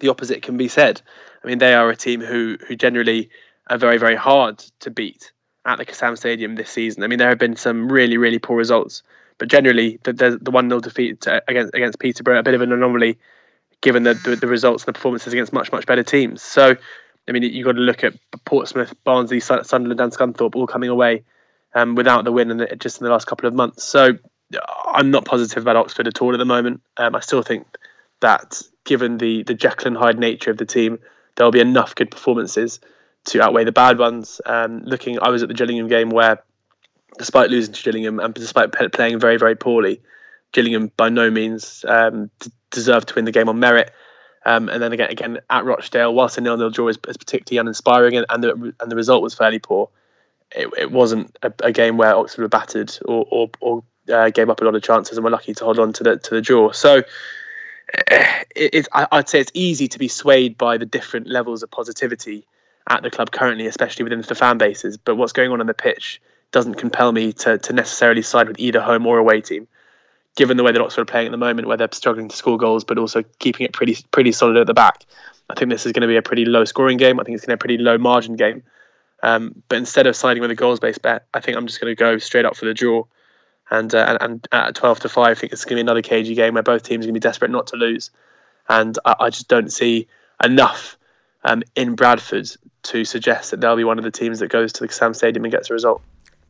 the 0.00 0.08
opposite 0.08 0.42
can 0.42 0.56
be 0.56 0.68
said. 0.68 1.02
I 1.44 1.46
mean, 1.46 1.58
they 1.58 1.74
are 1.74 1.90
a 1.90 1.96
team 1.96 2.22
who 2.22 2.56
who 2.66 2.74
generally 2.76 3.28
are 3.68 3.76
very 3.76 3.98
very 3.98 4.16
hard 4.16 4.58
to 4.80 4.90
beat 4.90 5.32
at 5.64 5.78
the 5.78 5.86
Kassam 5.86 6.16
Stadium 6.16 6.54
this 6.54 6.70
season. 6.70 7.02
I 7.02 7.06
mean, 7.06 7.18
there 7.18 7.28
have 7.28 7.38
been 7.38 7.56
some 7.56 7.90
really, 7.90 8.16
really 8.16 8.38
poor 8.38 8.56
results, 8.56 9.02
but 9.38 9.48
generally, 9.48 9.98
the 10.02 10.38
the 10.40 10.50
one 10.50 10.68
0 10.68 10.80
defeat 10.80 11.26
against 11.48 11.74
against 11.74 11.98
Peterborough 11.98 12.38
a 12.38 12.42
bit 12.42 12.54
of 12.54 12.60
an 12.60 12.72
anomaly, 12.72 13.18
given 13.80 14.02
the, 14.02 14.14
the, 14.14 14.36
the 14.36 14.46
results 14.46 14.84
and 14.84 14.88
the 14.88 14.98
performances 14.98 15.32
against 15.32 15.52
much 15.52 15.72
much 15.72 15.86
better 15.86 16.02
teams. 16.02 16.42
So, 16.42 16.76
I 17.28 17.32
mean, 17.32 17.42
you've 17.42 17.66
got 17.66 17.72
to 17.72 17.80
look 17.80 18.04
at 18.04 18.14
Portsmouth, 18.44 18.94
Barnsley, 19.04 19.40
Sunderland, 19.40 20.00
and 20.00 20.12
Scunthorpe 20.12 20.56
all 20.56 20.66
coming 20.66 20.90
away 20.90 21.24
um, 21.74 21.94
without 21.94 22.24
the 22.24 22.32
win, 22.32 22.50
and 22.50 22.80
just 22.80 23.00
in 23.00 23.04
the 23.04 23.10
last 23.10 23.26
couple 23.26 23.46
of 23.46 23.54
months. 23.54 23.84
So, 23.84 24.18
I'm 24.86 25.10
not 25.10 25.24
positive 25.24 25.62
about 25.62 25.76
Oxford 25.76 26.06
at 26.06 26.20
all 26.22 26.32
at 26.32 26.38
the 26.38 26.44
moment. 26.44 26.82
Um, 26.96 27.14
I 27.14 27.20
still 27.20 27.42
think 27.42 27.66
that, 28.20 28.62
given 28.84 29.18
the 29.18 29.42
the 29.42 29.54
Jekyll 29.54 29.88
and 29.88 29.96
Hyde 29.96 30.18
nature 30.18 30.50
of 30.50 30.58
the 30.58 30.66
team, 30.66 30.98
there 31.36 31.46
will 31.46 31.52
be 31.52 31.60
enough 31.60 31.94
good 31.94 32.10
performances 32.10 32.80
to 33.26 33.42
outweigh 33.42 33.64
the 33.64 33.72
bad 33.72 33.98
ones. 33.98 34.40
Um, 34.46 34.82
looking, 34.84 35.18
I 35.20 35.28
was 35.28 35.42
at 35.42 35.48
the 35.48 35.54
Gillingham 35.54 35.88
game 35.88 36.10
where, 36.10 36.42
despite 37.18 37.50
losing 37.50 37.74
to 37.74 37.82
Gillingham 37.82 38.20
and 38.20 38.32
despite 38.34 38.72
playing 38.92 39.18
very 39.18 39.36
very 39.36 39.56
poorly, 39.56 40.00
Gillingham 40.52 40.90
by 40.96 41.08
no 41.08 41.30
means 41.30 41.84
um, 41.86 42.30
d- 42.40 42.50
deserved 42.70 43.08
to 43.08 43.14
win 43.14 43.24
the 43.24 43.32
game 43.32 43.48
on 43.48 43.58
merit. 43.58 43.92
Um, 44.46 44.70
and 44.70 44.82
then 44.82 44.92
again, 44.92 45.10
again 45.10 45.38
at 45.50 45.64
Rochdale, 45.66 46.14
whilst 46.14 46.38
a 46.38 46.40
nil-nil 46.40 46.70
draw 46.70 46.88
is, 46.88 46.98
is 47.08 47.18
particularly 47.18 47.60
uninspiring 47.60 48.16
and, 48.16 48.24
and, 48.30 48.42
the 48.42 48.74
and 48.80 48.90
the 48.90 48.96
result 48.96 49.22
was 49.22 49.34
fairly 49.34 49.58
poor, 49.58 49.90
it, 50.56 50.68
it 50.78 50.90
wasn't 50.90 51.36
a, 51.42 51.52
a, 51.62 51.72
game 51.72 51.98
where 51.98 52.16
Oxford 52.16 52.40
were 52.42 52.48
battered 52.48 52.96
or 53.04 53.26
or, 53.30 53.50
or 53.60 53.84
uh, 54.10 54.30
gave 54.30 54.48
up 54.48 54.62
a 54.62 54.64
lot 54.64 54.74
of 54.74 54.82
chances 54.82 55.18
and 55.18 55.24
were 55.24 55.30
lucky 55.30 55.52
to 55.52 55.64
hold 55.64 55.78
on 55.78 55.92
to 55.92 56.04
the 56.04 56.16
to 56.16 56.34
the 56.34 56.40
draw. 56.40 56.72
So. 56.72 57.02
It, 58.54 58.70
it, 58.72 58.88
I'd 58.92 59.28
say 59.28 59.40
it's 59.40 59.50
easy 59.52 59.88
to 59.88 59.98
be 59.98 60.06
swayed 60.06 60.56
by 60.56 60.78
the 60.78 60.86
different 60.86 61.26
levels 61.26 61.64
of 61.64 61.72
positivity 61.72 62.46
at 62.88 63.02
the 63.02 63.10
club 63.10 63.30
currently, 63.30 63.66
especially 63.66 64.04
within 64.04 64.22
the 64.22 64.34
fan 64.34 64.58
bases. 64.58 64.96
But 64.96 65.16
what's 65.16 65.32
going 65.32 65.50
on 65.50 65.60
on 65.60 65.66
the 65.66 65.74
pitch 65.74 66.20
doesn't 66.52 66.74
compel 66.74 67.12
me 67.12 67.32
to, 67.32 67.58
to 67.58 67.72
necessarily 67.72 68.22
side 68.22 68.48
with 68.48 68.58
either 68.58 68.80
home 68.80 69.06
or 69.06 69.18
away 69.18 69.40
team, 69.40 69.68
given 70.36 70.56
the 70.56 70.62
way 70.62 70.72
that 70.72 70.80
Oxford 70.80 71.02
are 71.02 71.04
playing 71.04 71.26
at 71.26 71.30
the 71.30 71.36
moment, 71.36 71.68
where 71.68 71.76
they're 71.76 71.88
struggling 71.92 72.28
to 72.28 72.36
score 72.36 72.58
goals, 72.58 72.84
but 72.84 72.98
also 72.98 73.22
keeping 73.38 73.64
it 73.64 73.72
pretty 73.72 73.96
pretty 74.10 74.32
solid 74.32 74.56
at 74.56 74.66
the 74.66 74.74
back. 74.74 75.04
I 75.48 75.54
think 75.54 75.70
this 75.70 75.86
is 75.86 75.92
going 75.92 76.02
to 76.02 76.08
be 76.08 76.16
a 76.16 76.22
pretty 76.22 76.44
low 76.44 76.64
scoring 76.64 76.96
game. 76.96 77.20
I 77.20 77.24
think 77.24 77.36
it's 77.36 77.44
going 77.44 77.56
to 77.56 77.64
be 77.64 77.72
a 77.72 77.76
pretty 77.76 77.82
low 77.82 77.98
margin 77.98 78.36
game. 78.36 78.62
Um, 79.22 79.62
but 79.68 79.78
instead 79.78 80.06
of 80.06 80.16
siding 80.16 80.40
with 80.40 80.50
a 80.50 80.54
goals 80.54 80.80
based 80.80 81.02
bet, 81.02 81.26
I 81.34 81.40
think 81.40 81.56
I'm 81.56 81.66
just 81.66 81.80
going 81.80 81.90
to 81.90 81.96
go 81.96 82.18
straight 82.18 82.44
up 82.44 82.56
for 82.56 82.64
the 82.64 82.74
draw. 82.74 83.04
And, 83.70 83.94
uh, 83.94 84.16
and, 84.20 84.22
and 84.22 84.48
at 84.50 84.74
12 84.74 85.00
to 85.00 85.08
5, 85.08 85.26
I 85.26 85.34
think 85.34 85.52
it's 85.52 85.64
going 85.64 85.76
to 85.76 85.76
be 85.76 85.80
another 85.82 86.02
cagey 86.02 86.34
game 86.34 86.54
where 86.54 86.62
both 86.62 86.82
teams 86.82 87.04
are 87.04 87.08
going 87.08 87.14
to 87.14 87.20
be 87.20 87.28
desperate 87.28 87.50
not 87.50 87.68
to 87.68 87.76
lose. 87.76 88.10
And 88.68 88.98
I, 89.04 89.16
I 89.20 89.30
just 89.30 89.48
don't 89.48 89.72
see 89.72 90.08
enough 90.42 90.96
um, 91.44 91.62
in 91.76 91.94
Bradford 91.94 92.48
to 92.82 93.04
suggest 93.04 93.50
that 93.50 93.60
they'll 93.60 93.76
be 93.76 93.84
one 93.84 93.98
of 93.98 94.04
the 94.04 94.10
teams 94.10 94.38
that 94.40 94.48
goes 94.48 94.72
to 94.74 94.86
the 94.86 94.92
Sam 94.92 95.14
Stadium 95.14 95.44
and 95.44 95.52
gets 95.52 95.70
a 95.70 95.74
result. 95.74 96.02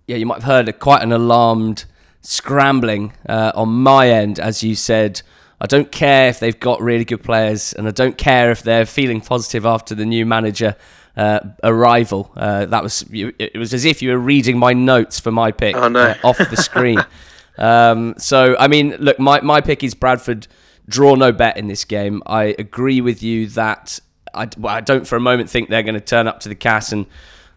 Yeah, 0.06 0.16
you 0.16 0.26
might 0.26 0.36
have 0.36 0.44
heard 0.44 0.68
a, 0.68 0.72
quite 0.72 1.02
an 1.02 1.12
alarmed 1.12 1.84
scrambling 2.22 3.12
uh, 3.28 3.52
on 3.54 3.68
my 3.68 4.10
end, 4.10 4.38
as 4.38 4.62
you 4.62 4.74
said. 4.74 5.22
I 5.60 5.66
don't 5.66 5.92
care 5.92 6.28
if 6.28 6.40
they've 6.40 6.58
got 6.58 6.80
really 6.80 7.04
good 7.04 7.22
players, 7.22 7.72
and 7.72 7.86
I 7.86 7.90
don't 7.90 8.16
care 8.16 8.50
if 8.50 8.62
they're 8.62 8.86
feeling 8.86 9.20
positive 9.20 9.66
after 9.66 9.94
the 9.94 10.06
new 10.06 10.24
manager 10.24 10.74
uh, 11.16 11.40
arrival. 11.62 12.32
Uh, 12.36 12.66
that 12.66 12.82
was 12.82 13.04
it 13.10 13.56
was 13.56 13.74
as 13.74 13.84
if 13.84 14.00
you 14.00 14.10
were 14.10 14.18
reading 14.18 14.58
my 14.58 14.72
notes 14.72 15.20
for 15.20 15.30
my 15.30 15.52
pick 15.52 15.76
oh, 15.76 15.88
no. 15.88 16.00
Uh, 16.00 16.14
off 16.24 16.38
the 16.38 16.56
screen. 16.56 17.00
um, 17.58 18.14
so 18.16 18.56
I 18.58 18.68
mean, 18.68 18.96
look, 18.98 19.18
my 19.18 19.40
my 19.42 19.60
pick 19.60 19.84
is 19.84 19.94
Bradford 19.94 20.48
draw 20.88 21.14
no 21.14 21.30
bet 21.30 21.56
in 21.56 21.68
this 21.68 21.84
game. 21.84 22.22
I 22.26 22.56
agree 22.58 23.00
with 23.00 23.22
you 23.22 23.46
that 23.48 24.00
I, 24.34 24.48
well, 24.56 24.74
I 24.74 24.80
don't 24.80 25.06
for 25.06 25.16
a 25.16 25.20
moment 25.20 25.50
think 25.50 25.68
they're 25.68 25.82
going 25.82 25.94
to 25.94 26.00
turn 26.00 26.26
up 26.26 26.40
to 26.40 26.48
the 26.48 26.54
CAS 26.54 26.92
and 26.92 27.06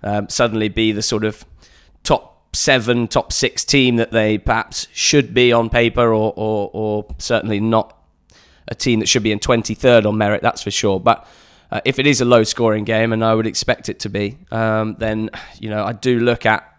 um, 0.04 0.30
suddenly 0.30 0.70
be 0.70 0.92
the 0.92 1.02
sort 1.02 1.24
of 1.24 1.46
top 2.04 2.56
seven, 2.56 3.08
top 3.08 3.32
six 3.32 3.64
team 3.66 3.96
that 3.98 4.12
they 4.12 4.38
perhaps 4.38 4.88
should 4.94 5.34
be 5.34 5.52
on 5.52 5.70
paper, 5.70 6.14
or, 6.14 6.34
or, 6.36 6.70
or 6.74 7.16
certainly 7.18 7.60
not 7.60 7.98
a 8.68 8.76
team 8.76 9.00
that 9.00 9.10
should 9.10 9.24
be 9.24 9.32
in 9.32 9.40
23rd 9.40 10.06
on 10.06 10.18
merit, 10.18 10.42
that's 10.42 10.64
for 10.64 10.72
sure. 10.72 11.00
But 11.00 11.28
uh, 11.72 11.82
if 11.86 12.00
it 12.00 12.08
is 12.08 12.22
a 12.22 12.26
low 12.26 12.44
scoring 12.44 12.84
game, 12.84 13.14
and 13.14 13.24
I 13.24 13.34
would 13.34 13.48
expect 13.48 13.90
it 13.90 14.00
to 14.02 14.10
be, 14.10 14.38
um, 14.52 14.96
then, 15.00 15.30
you 15.60 15.70
know, 15.70 15.84
I 15.84 15.94
do 15.94 16.20
look 16.20 16.46
at 16.46 16.73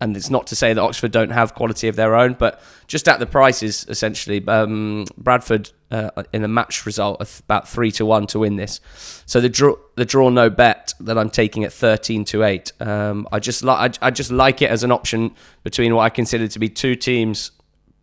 and 0.00 0.16
it's 0.16 0.30
not 0.30 0.46
to 0.48 0.56
say 0.56 0.72
that 0.72 0.80
Oxford 0.80 1.10
don't 1.10 1.30
have 1.30 1.54
quality 1.54 1.88
of 1.88 1.96
their 1.96 2.14
own, 2.14 2.34
but 2.34 2.62
just 2.86 3.08
at 3.08 3.18
the 3.18 3.26
prices, 3.26 3.84
essentially, 3.88 4.46
um, 4.46 5.06
Bradford 5.16 5.72
uh, 5.90 6.22
in 6.32 6.42
the 6.42 6.48
match 6.48 6.86
result 6.86 7.20
of 7.20 7.42
about 7.46 7.68
three 7.68 7.90
to 7.92 8.06
one 8.06 8.26
to 8.28 8.38
win 8.38 8.56
this. 8.56 8.80
So 9.26 9.40
the 9.40 9.48
draw, 9.48 9.74
the 9.96 10.04
draw 10.04 10.28
no 10.28 10.50
bet 10.50 10.94
that 11.00 11.18
I'm 11.18 11.30
taking 11.30 11.64
at 11.64 11.72
thirteen 11.72 12.24
to 12.26 12.44
eight. 12.44 12.72
Um, 12.80 13.26
I 13.32 13.40
just 13.40 13.64
like, 13.64 13.98
I, 14.00 14.06
I, 14.06 14.10
just 14.10 14.30
like 14.30 14.62
it 14.62 14.70
as 14.70 14.84
an 14.84 14.92
option 14.92 15.34
between 15.64 15.94
what 15.94 16.02
I 16.02 16.10
consider 16.10 16.46
to 16.46 16.58
be 16.58 16.68
two 16.68 16.94
teams 16.94 17.50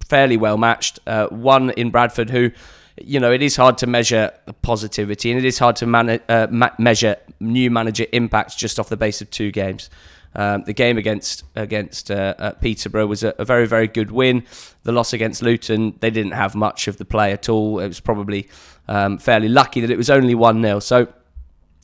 fairly 0.08 0.38
well 0.38 0.58
matched. 0.58 1.00
Uh, 1.08 1.28
one 1.28 1.72
in 1.72 1.92
Bradford 1.92 2.30
who. 2.30 2.52
You 2.98 3.20
know, 3.20 3.34
it 3.34 3.42
is 3.42 3.58
hard 3.58 3.78
to 3.80 3.88
measure 3.88 4.32
positivity, 4.62 5.30
and 5.30 5.38
it 5.38 5.44
is 5.44 5.60
hard 5.60 5.76
to 5.76 5.86
man- 5.86 6.22
uh, 6.30 6.48
ma- 6.50 6.70
measure 6.80 7.18
new 7.42 7.70
manager 7.70 8.06
impacts 8.14 8.56
just 8.56 8.80
off 8.80 8.88
the 8.88 8.96
base 8.96 9.20
of 9.22 9.30
two 9.30 9.52
games. 9.52 9.90
Um, 10.36 10.64
the 10.64 10.74
game 10.74 10.98
against 10.98 11.44
against 11.56 12.12
uh, 12.12 12.52
Peterborough 12.60 13.08
was 13.08 13.24
a, 13.24 13.34
a, 13.38 13.46
very 13.46 13.66
very 13.66 13.88
good 13.88 14.12
win. 14.12 14.44
The 14.84 14.92
loss 14.92 15.14
against 15.14 15.42
Luton, 15.42 15.96
they 16.02 16.10
didn't 16.10 16.34
have 16.34 16.56
much 16.56 16.88
of 16.88 16.98
the 16.98 17.06
play 17.06 17.32
at 17.32 17.48
all. 17.48 17.80
It 17.80 17.88
was 17.88 18.02
probably 18.02 18.50
um, 18.88 19.18
fairly 19.18 19.48
lucky 19.48 19.82
that 19.82 19.90
it 19.90 19.98
was 19.98 20.10
only 20.10 20.36
one 20.36 20.62
0 20.62 20.80
So 20.80 21.08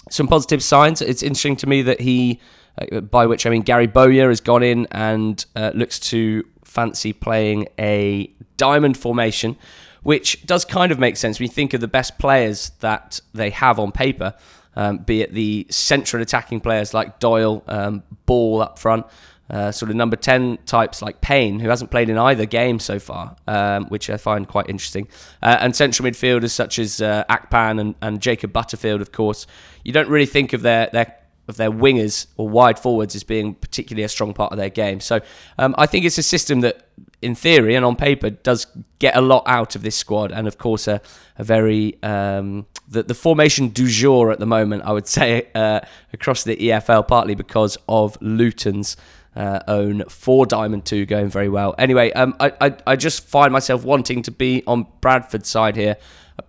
some 0.10 0.28
positive 0.28 0.62
signs. 0.62 1.02
It's 1.02 1.24
interesting 1.24 1.56
to 1.58 1.68
me 1.68 1.82
that 1.84 2.02
he, 2.02 2.40
uh, 2.78 3.02
by 3.02 3.26
which 3.26 3.46
I 3.46 3.50
mean 3.50 3.62
Gary 3.62 3.88
Bowyer, 3.88 4.30
has 4.30 4.42
gone 4.42 4.64
in 4.64 4.88
and 4.92 5.44
uh, 5.56 5.72
looks 5.74 6.00
to 6.12 6.44
fancy 6.66 7.14
playing 7.14 7.68
a 7.80 8.32
diamond 8.58 8.98
formation. 8.98 9.58
Which 10.04 10.44
does 10.48 10.66
kind 10.66 10.92
of 10.92 10.98
make 10.98 11.16
sense 11.16 11.40
when 11.40 11.48
you 11.48 11.54
think 11.54 11.76
of 11.76 11.80
the 11.80 11.88
best 11.88 12.18
players 12.18 12.72
that 12.80 13.22
they 13.34 13.52
have 13.52 13.78
on 13.78 13.92
paper 13.92 14.34
um, 14.76 15.00
be 15.00 15.22
it 15.22 15.34
the 15.34 15.68
central 15.70 16.22
attacking 16.22 16.62
players 16.62 16.94
like 16.94 17.20
Doyle, 17.20 17.64
um, 17.68 18.04
Ball 18.26 18.62
up 18.62 18.80
front, 18.80 19.06
uh, 19.50 19.72
sort 19.72 19.90
of 19.90 19.98
number 19.98 20.16
10 20.16 20.60
types 20.66 21.02
like 21.02 21.20
Payne, 21.20 21.60
who 21.60 21.68
hasn't 21.68 21.92
played 21.92 22.10
in 22.10 22.18
either 22.18 22.46
game 22.46 22.80
so 22.80 23.00
far, 23.00 23.36
um, 23.48 23.86
which 23.88 24.10
I 24.10 24.16
find 24.16 24.48
quite 24.48 24.70
interesting. 24.70 25.10
Uh, 25.44 25.58
and 25.60 25.76
central 25.76 26.10
midfielders 26.10 26.52
such 26.52 26.80
as 26.80 27.02
uh, 27.02 27.26
Akpan 27.30 27.80
and, 27.80 27.96
and 28.02 28.22
Jacob 28.22 28.54
Butterfield, 28.54 29.02
of 29.02 29.12
course. 29.12 29.48
You 29.84 29.92
don't 29.92 30.08
really 30.08 30.26
think 30.26 30.54
of 30.54 30.62
their, 30.62 30.90
their 30.94 31.18
of 31.48 31.58
their 31.58 31.72
wingers 31.72 32.28
or 32.38 32.48
wide 32.48 32.80
forwards 32.80 33.16
as 33.16 33.24
being 33.24 33.54
particularly 33.56 34.04
a 34.04 34.10
strong 34.10 34.34
part 34.34 34.52
of 34.52 34.58
their 34.58 34.70
game. 34.70 35.00
So 35.00 35.20
um, 35.58 35.76
I 35.78 35.86
think 35.86 36.06
it's 36.06 36.18
a 36.18 36.24
system 36.24 36.62
that, 36.62 36.88
in 37.22 37.36
theory 37.36 37.76
and 37.76 37.86
on 37.86 37.96
paper, 37.96 38.30
does 38.30 38.68
get 39.00 39.16
a 39.16 39.22
lot 39.22 39.44
out 39.46 39.76
of 39.76 39.84
this 39.84 39.96
squad, 39.96 40.32
and 40.32 40.48
of 40.48 40.58
course 40.58 40.88
a, 40.88 41.02
a 41.38 41.44
very 41.44 42.02
um, 42.04 42.66
the, 42.88 43.04
the 43.04 43.14
formation 43.14 43.70
du 43.70 43.88
jour 43.88 44.32
at 44.32 44.40
the 44.40 44.46
moment, 44.46 44.84
I 44.84 44.92
would 44.92 45.08
say, 45.20 45.48
uh, 45.56 45.82
across 46.14 46.44
the 46.44 46.56
EFL, 46.56 47.08
partly 47.08 47.36
because 47.36 47.78
of 47.88 48.18
Luton's. 48.22 48.98
Uh, 49.34 49.62
own 49.70 50.04
four 50.10 50.46
diamond 50.46 50.84
two 50.84 51.06
going 51.06 51.30
very 51.30 51.48
well. 51.48 51.74
Anyway, 51.78 52.12
um, 52.12 52.36
I, 52.42 52.52
I, 52.60 52.76
I 52.86 52.96
just 52.98 53.26
find 53.26 53.54
myself 53.54 53.86
wanting 53.86 54.24
to 54.24 54.32
be 54.32 54.62
on 54.68 54.88
Bradford's 55.00 55.48
side 55.48 55.78
here, 55.78 55.96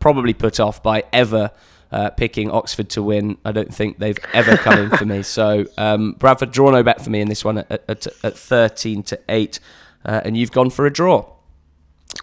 probably 0.00 0.34
put 0.34 0.58
off 0.58 0.82
by 0.82 1.04
ever 1.12 1.52
uh, 1.92 2.10
picking 2.10 2.50
Oxford 2.50 2.88
to 2.90 3.02
win. 3.02 3.36
I 3.44 3.52
don't 3.52 3.72
think 3.72 3.98
they've 3.98 4.18
ever 4.32 4.56
come 4.56 4.78
in 4.78 4.90
for 4.90 5.04
me. 5.04 5.22
So 5.32 5.64
um, 5.78 6.12
Bradford 6.18 6.50
draw 6.50 6.70
no 6.70 6.82
bet 6.82 7.02
for 7.02 7.10
me 7.10 7.20
in 7.20 7.28
this 7.28 7.44
one 7.44 7.58
at, 7.58 7.70
at, 7.88 8.06
at 8.24 8.36
13 8.36 9.02
to 9.04 9.20
8. 9.28 9.60
Uh, 10.04 10.20
and 10.24 10.36
you've 10.36 10.52
gone 10.52 10.70
for 10.70 10.86
a 10.86 10.92
draw. 10.92 11.28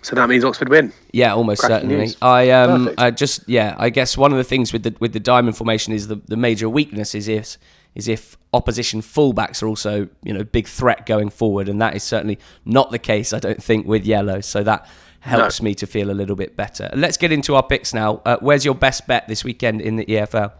So 0.01 0.15
that 0.15 0.29
means 0.29 0.43
Oxford 0.43 0.69
win. 0.69 0.93
Yeah, 1.11 1.33
almost 1.33 1.61
Cracking 1.61 1.89
certainly. 1.89 1.97
news. 1.97 2.17
I 2.21 2.51
um, 2.51 2.85
Perfect. 2.85 2.99
I 2.99 3.11
just 3.11 3.49
yeah, 3.49 3.75
I 3.77 3.89
guess 3.89 4.17
one 4.17 4.31
of 4.31 4.37
the 4.37 4.43
things 4.43 4.71
with 4.71 4.83
the 4.83 4.95
with 4.99 5.13
the 5.13 5.19
diamond 5.19 5.57
formation 5.57 5.93
is 5.93 6.07
the 6.07 6.15
the 6.15 6.37
major 6.37 6.69
weakness 6.69 7.15
is 7.15 7.27
if 7.27 7.57
is 7.95 8.07
if 8.07 8.37
opposition 8.53 9.01
fullbacks 9.01 9.63
are 9.63 9.67
also 9.67 10.07
you 10.23 10.33
know 10.33 10.43
big 10.43 10.67
threat 10.67 11.05
going 11.05 11.29
forward, 11.29 11.67
and 11.67 11.81
that 11.81 11.95
is 11.95 12.03
certainly 12.03 12.37
not 12.65 12.91
the 12.91 12.99
case. 12.99 13.33
I 13.33 13.39
don't 13.39 13.61
think 13.61 13.87
with 13.87 14.05
yellow. 14.05 14.41
So 14.41 14.63
that 14.63 14.87
helps 15.21 15.61
me 15.61 15.75
to 15.75 15.85
feel 15.85 16.11
a 16.11 16.13
little 16.13 16.35
bit 16.35 16.55
better. 16.55 16.89
Let's 16.93 17.17
get 17.17 17.31
into 17.31 17.55
our 17.55 17.63
picks 17.63 17.93
now. 17.93 18.21
Uh, 18.25 18.37
where's 18.39 18.63
your 18.63 18.75
best 18.75 19.05
bet 19.05 19.27
this 19.27 19.43
weekend 19.43 19.81
in 19.81 19.97
the 19.97 20.05
EFL? 20.05 20.53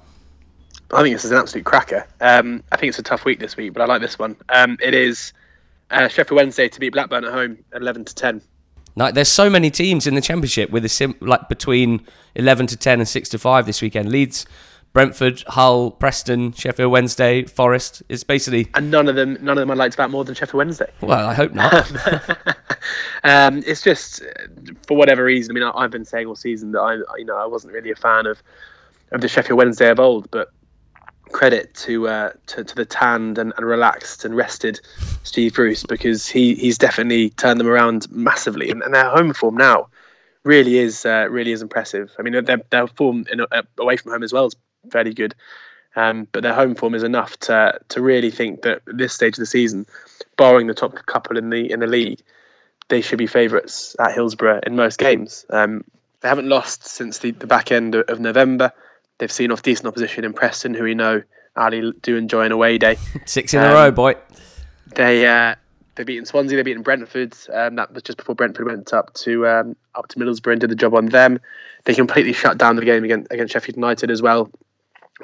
I 0.91 1.03
think 1.03 1.15
this 1.15 1.23
is 1.23 1.31
an 1.31 1.37
absolute 1.37 1.65
cracker. 1.65 2.07
Um, 2.19 2.63
I 2.71 2.77
think 2.77 2.89
it's 2.89 2.99
a 2.99 3.03
tough 3.03 3.23
week 3.23 3.39
this 3.39 3.55
week, 3.55 3.73
but 3.73 3.81
I 3.81 3.85
like 3.85 4.01
this 4.01 4.17
one. 4.17 4.35
Um, 4.49 4.77
it 4.81 4.93
is 4.93 5.33
uh, 5.91 6.07
Sheffield 6.07 6.37
Wednesday 6.37 6.69
to 6.69 6.79
beat 6.79 6.91
Blackburn 6.93 7.25
at 7.25 7.31
home, 7.31 7.57
eleven 7.73 8.05
to 8.05 8.15
ten. 8.15 8.41
Like, 8.95 9.13
there's 9.13 9.29
so 9.29 9.49
many 9.49 9.69
teams 9.69 10.07
in 10.07 10.15
the 10.15 10.21
championship 10.21 10.71
with 10.71 10.83
a 10.83 10.89
sim 10.89 11.15
like 11.21 11.47
between 11.49 12.05
eleven 12.35 12.67
to 12.67 12.77
ten 12.77 12.99
and 12.99 13.07
six 13.07 13.29
to 13.29 13.39
five 13.39 13.65
this 13.65 13.81
weekend. 13.81 14.09
Leeds, 14.11 14.45
Brentford, 14.93 15.43
Hull, 15.47 15.91
Preston, 15.91 16.51
Sheffield 16.51 16.91
Wednesday, 16.91 17.43
Forest. 17.43 18.03
It's 18.09 18.23
basically 18.23 18.67
And 18.73 18.89
none 18.89 19.07
of 19.07 19.15
them, 19.15 19.37
none 19.41 19.57
of 19.57 19.61
them 19.61 19.71
I 19.71 19.75
liked 19.75 19.93
about 19.93 20.09
more 20.09 20.25
than 20.25 20.35
Sheffield 20.35 20.57
Wednesday. 20.57 20.91
well, 21.01 21.27
I 21.27 21.33
hope 21.33 21.53
not. 21.53 21.91
um, 23.23 23.63
it's 23.65 23.81
just 23.83 24.23
for 24.87 24.97
whatever 24.97 25.23
reason. 25.23 25.51
I 25.51 25.59
mean, 25.59 25.63
I, 25.63 25.71
I've 25.75 25.91
been 25.91 26.05
saying 26.05 26.27
all 26.27 26.35
season 26.35 26.71
that 26.71 26.81
I, 26.81 26.95
you 27.17 27.25
know, 27.25 27.37
I 27.37 27.45
wasn't 27.45 27.73
really 27.73 27.91
a 27.91 27.95
fan 27.95 28.25
of 28.25 28.41
of 29.11 29.21
the 29.21 29.27
Sheffield 29.27 29.57
Wednesday 29.57 29.89
of 29.89 29.99
old, 29.99 30.29
but 30.29 30.51
credit 31.31 31.73
to 31.73 32.07
uh, 32.07 32.31
to, 32.47 32.63
to 32.63 32.75
the 32.75 32.85
tanned 32.85 33.37
and, 33.37 33.53
and 33.57 33.65
relaxed 33.65 34.25
and 34.25 34.35
rested 34.35 34.79
Steve 35.23 35.53
Bruce 35.53 35.83
because 35.83 36.27
he 36.27 36.55
he's 36.55 36.77
definitely 36.77 37.29
turned 37.31 37.59
them 37.59 37.67
around 37.67 38.09
massively, 38.11 38.69
and, 38.69 38.81
and 38.83 38.93
their 38.93 39.09
home 39.09 39.33
form 39.33 39.55
now 39.55 39.87
really 40.43 40.77
is 40.77 41.05
uh, 41.05 41.27
really 41.29 41.51
is 41.51 41.61
impressive. 41.61 42.11
I 42.17 42.21
mean, 42.21 42.43
their 42.45 42.61
their 42.69 42.87
form 42.87 43.25
in, 43.31 43.41
uh, 43.41 43.61
away 43.77 43.97
from 43.97 44.11
home 44.11 44.23
as 44.23 44.33
well 44.33 44.47
is 44.47 44.55
fairly 44.91 45.13
good. 45.13 45.35
Um, 45.95 46.27
but 46.31 46.43
their 46.43 46.53
home 46.53 46.75
form 46.75 46.95
is 46.95 47.03
enough 47.03 47.37
to 47.39 47.79
to 47.89 48.01
really 48.01 48.31
think 48.31 48.61
that 48.61 48.81
at 48.87 48.97
this 48.97 49.13
stage 49.13 49.33
of 49.33 49.39
the 49.39 49.45
season, 49.45 49.85
barring 50.37 50.67
the 50.67 50.73
top 50.73 50.93
couple 51.05 51.37
in 51.37 51.49
the 51.49 51.71
in 51.71 51.79
the 51.79 51.87
league, 51.87 52.21
they 52.89 53.01
should 53.01 53.17
be 53.17 53.27
favourites 53.27 53.95
at 53.99 54.13
Hillsborough 54.13 54.61
in 54.65 54.75
most 54.75 54.99
games. 54.99 55.45
Um, 55.49 55.83
they 56.21 56.27
haven't 56.27 56.49
lost 56.49 56.85
since 56.85 57.19
the, 57.19 57.31
the 57.31 57.47
back 57.47 57.71
end 57.71 57.95
of, 57.95 58.07
of 58.09 58.19
November. 58.19 58.73
They've 59.19 59.31
seen 59.31 59.51
off 59.51 59.61
decent 59.61 59.87
opposition 59.87 60.23
in 60.23 60.33
Preston, 60.33 60.73
who 60.73 60.83
we 60.83 60.95
know 60.95 61.21
Ali 61.55 61.93
do 62.01 62.15
enjoy 62.15 62.45
an 62.45 62.51
away 62.51 62.77
day. 62.77 62.97
Six 63.25 63.53
in 63.53 63.61
a 63.61 63.73
row, 63.73 63.91
boy. 63.91 64.15
They 64.95 65.27
uh, 65.27 65.55
they 65.95 66.05
beaten 66.05 66.25
Swansea, 66.25 66.55
they've 66.55 66.65
beaten 66.65 66.81
Brentford. 66.81 67.35
Um, 67.53 67.75
that 67.75 67.93
was 67.93 68.03
just 68.03 68.17
before 68.17 68.33
Brentford 68.33 68.65
went 68.65 68.93
up 68.93 69.13
to 69.15 69.45
um, 69.45 69.75
up 69.93 70.07
to 70.07 70.17
Middlesbrough 70.17 70.53
and 70.53 70.61
did 70.61 70.69
the 70.69 70.75
job 70.75 70.95
on 70.95 71.07
them. 71.07 71.39
They 71.83 71.93
completely 71.93 72.31
shut 72.31 72.57
down 72.57 72.77
the 72.77 72.85
game 72.85 73.03
against, 73.03 73.31
against 73.31 73.53
Sheffield 73.53 73.75
United 73.75 74.09
as 74.09 74.21
well. 74.21 74.49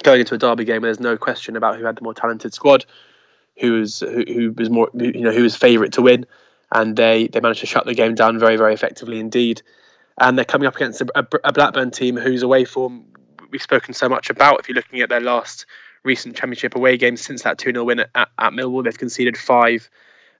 Going 0.02 0.20
into 0.20 0.34
a 0.34 0.38
derby 0.38 0.66
game, 0.66 0.82
where 0.82 0.88
there's 0.88 1.00
no 1.00 1.16
question 1.16 1.56
about 1.56 1.78
who 1.78 1.86
had 1.86 1.96
the 1.96 2.02
more 2.02 2.12
talented 2.12 2.52
squad, 2.52 2.84
who 3.58 3.80
was 3.80 4.00
who, 4.00 4.24
who 4.28 4.52
was 4.52 4.68
more 4.68 4.90
you 4.92 5.22
know 5.22 5.32
who 5.32 5.42
was 5.42 5.56
favourite 5.56 5.92
to 5.94 6.02
win, 6.02 6.26
and 6.70 6.94
they 6.96 7.28
they 7.28 7.40
managed 7.40 7.60
to 7.60 7.66
shut 7.66 7.86
the 7.86 7.94
game 7.94 8.14
down 8.14 8.38
very 8.38 8.56
very 8.56 8.74
effectively 8.74 9.18
indeed. 9.18 9.62
And 10.18 10.36
they're 10.36 10.44
coming 10.44 10.66
up 10.66 10.76
against 10.76 11.00
a, 11.00 11.06
a, 11.14 11.26
a 11.44 11.52
Blackburn 11.52 11.90
team 11.90 12.16
whose 12.16 12.42
away 12.42 12.64
form 12.66 13.06
we've 13.56 13.62
spoken 13.62 13.94
so 13.94 14.06
much 14.06 14.28
about. 14.28 14.60
If 14.60 14.68
you're 14.68 14.76
looking 14.76 15.00
at 15.00 15.08
their 15.08 15.20
last 15.20 15.64
recent 16.04 16.36
Championship 16.36 16.76
away 16.76 16.98
games 16.98 17.22
since 17.22 17.42
that 17.44 17.56
2 17.56 17.72
0 17.72 17.84
win 17.84 18.00
at, 18.00 18.10
at, 18.14 18.52
Millwall, 18.52 18.84
they've 18.84 18.98
conceded 18.98 19.34
five 19.34 19.88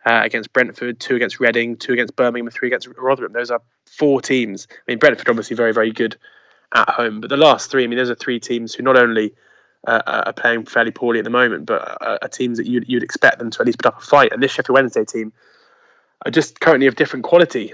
uh, 0.04 0.20
against 0.23 0.52
Brentford, 0.52 1.00
two 1.00 1.16
against 1.16 1.40
Reading, 1.40 1.78
two 1.78 1.94
against 1.94 2.14
Birmingham, 2.14 2.46
and 2.46 2.54
three 2.54 2.68
against 2.68 2.88
Rotherham. 2.99 3.32
Those 3.32 3.50
are 3.50 3.62
four 3.87 4.20
teams. 4.20 4.68
I 4.70 4.92
mean, 4.92 4.99
Brentford 4.99 5.30
obviously 5.30 5.56
very, 5.56 5.73
very 5.73 5.92
good 5.92 6.18
at 6.75 6.90
home, 6.90 7.23
but 7.23 7.30
the 7.30 7.38
last 7.38 7.70
three, 7.70 7.85
I 7.85 7.87
mean, 7.87 7.96
those 7.96 8.11
are 8.11 8.14
three 8.14 8.38
teams 8.38 8.75
who 8.75 8.82
not 8.82 8.99
only 8.99 9.32
uh, 9.87 10.02
are 10.26 10.32
playing 10.35 10.66
fairly 10.66 10.90
poorly 10.90 11.20
at 11.20 11.25
the 11.25 11.30
moment, 11.30 11.64
but 11.64 11.96
are, 12.02 12.18
are 12.20 12.28
teams 12.28 12.58
that 12.58 12.66
you'd, 12.66 12.87
you'd 12.87 13.02
expect 13.02 13.38
them 13.38 13.50
to 13.50 13.61
at 13.61 13.66
least 13.66 13.78
put 13.78 13.87
up 13.87 14.02
a 14.02 14.04
fight. 14.04 14.32
And 14.32 14.42
this 14.42 14.52
Sheffield 14.52 14.75
Wednesday 14.75 15.06
team 15.06 15.32
are 16.26 16.30
just 16.30 16.61
currently 16.61 16.87
of 16.87 16.96
different 16.96 17.25
quality. 17.25 17.73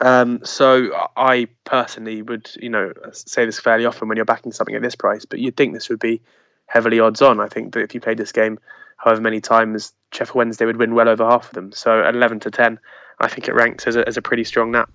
Um, 0.00 0.40
so 0.44 0.90
I 1.16 1.48
personally 1.64 2.22
would, 2.22 2.50
you 2.60 2.70
know, 2.70 2.92
say 3.12 3.44
this 3.44 3.60
fairly 3.60 3.84
often 3.84 4.08
when 4.08 4.16
you're 4.16 4.24
backing 4.24 4.52
something 4.52 4.74
at 4.74 4.82
this 4.82 4.94
price, 4.94 5.24
but 5.24 5.40
you'd 5.40 5.56
think 5.56 5.74
this 5.74 5.88
would 5.88 5.98
be 5.98 6.22
heavily 6.66 7.00
odds 7.00 7.20
on. 7.20 7.40
I 7.40 7.48
think 7.48 7.74
that 7.74 7.80
if 7.80 7.94
you 7.94 8.00
played 8.00 8.18
this 8.18 8.32
game 8.32 8.58
however 9.00 9.20
many 9.20 9.40
times, 9.40 9.92
Sheffield 10.12 10.36
Wednesday 10.36 10.66
would 10.66 10.76
win 10.76 10.94
well 10.94 11.08
over 11.08 11.24
half 11.24 11.48
of 11.48 11.54
them. 11.54 11.72
So 11.72 12.02
at 12.02 12.14
11 12.14 12.40
to 12.40 12.50
10, 12.50 12.78
I 13.18 13.28
think 13.28 13.48
it 13.48 13.54
ranks 13.54 13.86
as 13.86 13.96
a, 13.96 14.06
as 14.06 14.16
a 14.16 14.22
pretty 14.22 14.44
strong 14.44 14.70
nap. 14.70 14.90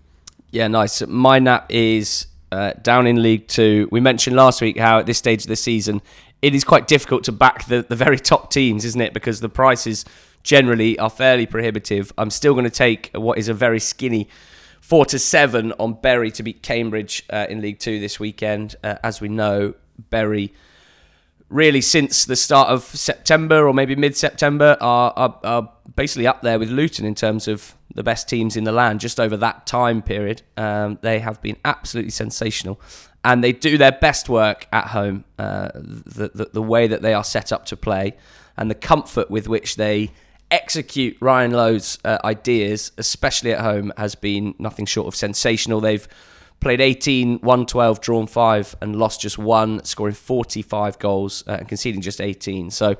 Yeah, 0.51 0.67
nice. 0.67 1.05
My 1.07 1.39
nap 1.39 1.65
is 1.69 2.27
uh, 2.51 2.73
down 2.81 3.07
in 3.07 3.21
League 3.21 3.47
Two. 3.47 3.89
We 3.91 3.99
mentioned 3.99 4.35
last 4.35 4.61
week 4.61 4.77
how 4.77 4.99
at 4.99 5.05
this 5.05 5.17
stage 5.17 5.41
of 5.41 5.47
the 5.47 5.55
season, 5.55 6.01
it 6.41 6.53
is 6.53 6.63
quite 6.63 6.87
difficult 6.87 7.23
to 7.25 7.31
back 7.31 7.65
the, 7.65 7.85
the 7.87 7.95
very 7.95 8.19
top 8.19 8.51
teams, 8.51 8.85
isn't 8.85 9.01
it? 9.01 9.13
Because 9.13 9.41
the 9.41 9.49
prices 9.49 10.05
generally 10.43 10.97
are 10.99 11.09
fairly 11.09 11.47
prohibitive. 11.47 12.13
I'm 12.17 12.29
still 12.29 12.53
going 12.53 12.65
to 12.65 12.69
take 12.69 13.09
what 13.13 13.37
is 13.37 13.49
a 13.49 13.53
very 13.53 13.79
skinny 13.79 14.29
four 14.87 15.03
to 15.03 15.17
seven 15.17 15.73
on 15.79 15.93
Bury 15.93 16.29
to 16.29 16.43
beat 16.43 16.61
Cambridge 16.61 17.23
uh, 17.31 17.47
in 17.49 17.59
League 17.59 17.79
Two 17.79 17.99
this 17.99 18.19
weekend. 18.19 18.75
Uh, 18.83 18.95
as 19.03 19.19
we 19.19 19.27
know, 19.27 19.73
Bury 20.11 20.53
really 21.49 21.81
since 21.81 22.25
the 22.25 22.35
start 22.35 22.69
of 22.69 22.83
September 22.83 23.67
or 23.67 23.73
maybe 23.73 23.95
mid-September 23.95 24.77
are, 24.81 25.13
are, 25.15 25.39
are 25.43 25.71
basically 25.95 26.27
up 26.27 26.41
there 26.41 26.59
with 26.59 26.69
Luton 26.69 27.05
in 27.05 27.15
terms 27.15 27.47
of 27.47 27.75
the 27.93 28.03
best 28.03 28.27
teams 28.27 28.55
in 28.55 28.63
the 28.63 28.71
land. 28.71 28.99
Just 28.99 29.19
over 29.19 29.37
that 29.37 29.65
time 29.65 30.01
period, 30.01 30.43
um, 30.57 30.99
they 31.01 31.19
have 31.19 31.41
been 31.41 31.57
absolutely 31.65 32.11
sensational, 32.11 32.79
and 33.23 33.43
they 33.43 33.53
do 33.53 33.77
their 33.79 33.91
best 33.91 34.29
work 34.29 34.67
at 34.71 34.87
home. 34.87 35.23
Uh, 35.39 35.71
the, 35.73 36.29
the 36.33 36.49
the 36.53 36.61
way 36.61 36.87
that 36.87 37.01
they 37.01 37.13
are 37.13 37.23
set 37.23 37.51
up 37.51 37.65
to 37.65 37.75
play, 37.75 38.15
and 38.55 38.69
the 38.69 38.75
comfort 38.75 39.31
with 39.31 39.47
which 39.47 39.77
they 39.77 40.11
execute 40.55 41.17
Ryan 41.19 41.51
Lowe's 41.51 42.00
uh, 42.05 42.17
ideas, 42.24 42.91
especially 42.97 43.51
at 43.51 43.59
home, 43.59 43.91
has 43.97 44.15
been 44.15 44.55
nothing 44.57 44.85
short 44.85 45.07
of 45.07 45.15
sensational. 45.15 45.81
They've 45.81 46.07
played 46.62 46.79
18, 46.79 47.41
won 47.41 47.65
12, 47.65 48.00
drawn 48.00 48.25
5, 48.25 48.77
and 48.81 48.95
lost 48.95 49.21
just 49.21 49.38
one, 49.38 49.83
scoring 49.83 50.15
45 50.15 50.97
goals 50.97 51.43
uh, 51.47 51.57
and 51.59 51.67
conceding 51.67 52.01
just 52.01 52.21
18. 52.21 52.71
So 52.71 52.95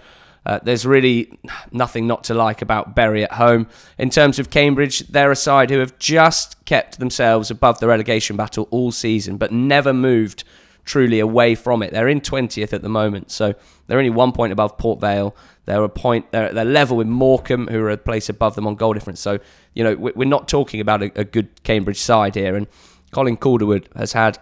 uh, 0.45 0.59
there's 0.63 0.85
really 0.85 1.39
nothing 1.71 2.05
not 2.07 2.25
to 2.25 2.33
like 2.33 2.62
about 2.62 2.93
Bury 2.93 3.24
at 3.24 3.31
home. 3.31 3.67
In 3.97 4.09
terms 4.09 4.38
of 4.38 4.50
Cambridge, 4.50 5.00
they're 5.07 5.31
a 5.31 5.35
side 5.35 5.69
who 5.69 5.79
have 5.79 5.97
just 5.97 6.63
kept 6.65 7.00
themselves 7.00 7.50
above 7.50 7.79
the 7.79 7.88
relegation 7.88 8.35
battle 8.35 8.67
all 8.69 8.91
season, 8.91 9.38
but 9.38 9.51
never 9.51 9.93
moved 9.93 10.43
truly 10.83 11.19
away 11.19 11.55
from 11.55 11.81
it. 11.81 11.91
They're 11.91 12.07
in 12.09 12.21
20th 12.21 12.74
at 12.74 12.81
the 12.81 12.89
moment, 12.89 13.31
so 13.31 13.55
they're 13.88 13.97
only 13.97 14.12
one 14.12 14.31
point 14.31 14.53
above 14.53 14.77
Port 14.77 15.00
Vale. 15.00 15.35
They're 15.65 15.84
a 15.84 15.89
point. 15.89 16.31
They're, 16.31 16.53
they're 16.53 16.65
level 16.65 16.98
with 16.98 17.07
Morecambe, 17.07 17.67
who 17.67 17.79
are 17.81 17.89
a 17.89 17.98
place 17.98 18.29
above 18.29 18.55
them 18.55 18.67
on 18.67 18.75
goal 18.75 18.93
difference. 18.93 19.19
So 19.19 19.39
you 19.74 19.84
know 19.84 19.95
we're 19.95 20.27
not 20.27 20.48
talking 20.48 20.79
about 20.79 21.03
a, 21.03 21.19
a 21.19 21.24
good 21.24 21.63
Cambridge 21.63 22.00
side 22.00 22.36
here. 22.36 22.55
And 22.55 22.67
Colin 23.12 23.38
Calderwood 23.38 23.89
has 23.95 24.13
had 24.13 24.38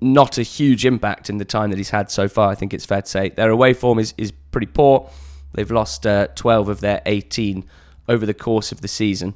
not 0.00 0.38
a 0.38 0.42
huge 0.42 0.84
impact 0.84 1.28
in 1.28 1.38
the 1.38 1.44
time 1.44 1.70
that 1.70 1.76
he's 1.76 1.90
had 1.90 2.10
so 2.10 2.28
far. 2.28 2.50
I 2.50 2.54
think 2.54 2.72
it's 2.72 2.86
fair 2.86 3.02
to 3.02 3.08
say 3.08 3.30
their 3.30 3.50
away 3.50 3.72
form 3.72 3.98
is 3.98 4.14
is 4.16 4.32
pretty 4.50 4.66
poor. 4.66 5.10
They've 5.54 5.70
lost 5.70 6.06
uh, 6.06 6.28
12 6.34 6.68
of 6.68 6.80
their 6.80 7.00
18 7.06 7.64
over 8.08 8.26
the 8.26 8.34
course 8.34 8.72
of 8.72 8.80
the 8.80 8.88
season. 8.88 9.34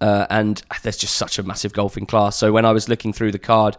Uh, 0.00 0.26
and 0.30 0.62
there's 0.82 0.96
just 0.96 1.14
such 1.14 1.38
a 1.38 1.42
massive 1.42 1.72
golfing 1.72 2.06
class. 2.06 2.36
So 2.36 2.52
when 2.52 2.64
I 2.64 2.72
was 2.72 2.88
looking 2.88 3.12
through 3.12 3.32
the 3.32 3.38
card, 3.38 3.76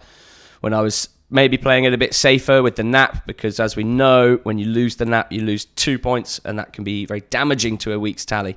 when 0.61 0.73
I 0.73 0.81
was 0.81 1.09
maybe 1.29 1.57
playing 1.57 1.83
it 1.83 1.93
a 1.93 1.97
bit 1.97 2.13
safer 2.13 2.63
with 2.63 2.75
the 2.75 2.83
nap 2.83 3.25
because 3.27 3.59
as 3.59 3.75
we 3.75 3.83
know 3.83 4.39
when 4.43 4.57
you 4.57 4.65
lose 4.65 4.95
the 4.95 5.05
nap 5.05 5.31
you 5.31 5.41
lose 5.41 5.65
two 5.65 5.99
points 5.99 6.39
and 6.45 6.57
that 6.57 6.71
can 6.73 6.83
be 6.83 7.05
very 7.05 7.21
damaging 7.29 7.77
to 7.77 7.91
a 7.93 7.99
week's 7.99 8.25
tally 8.25 8.55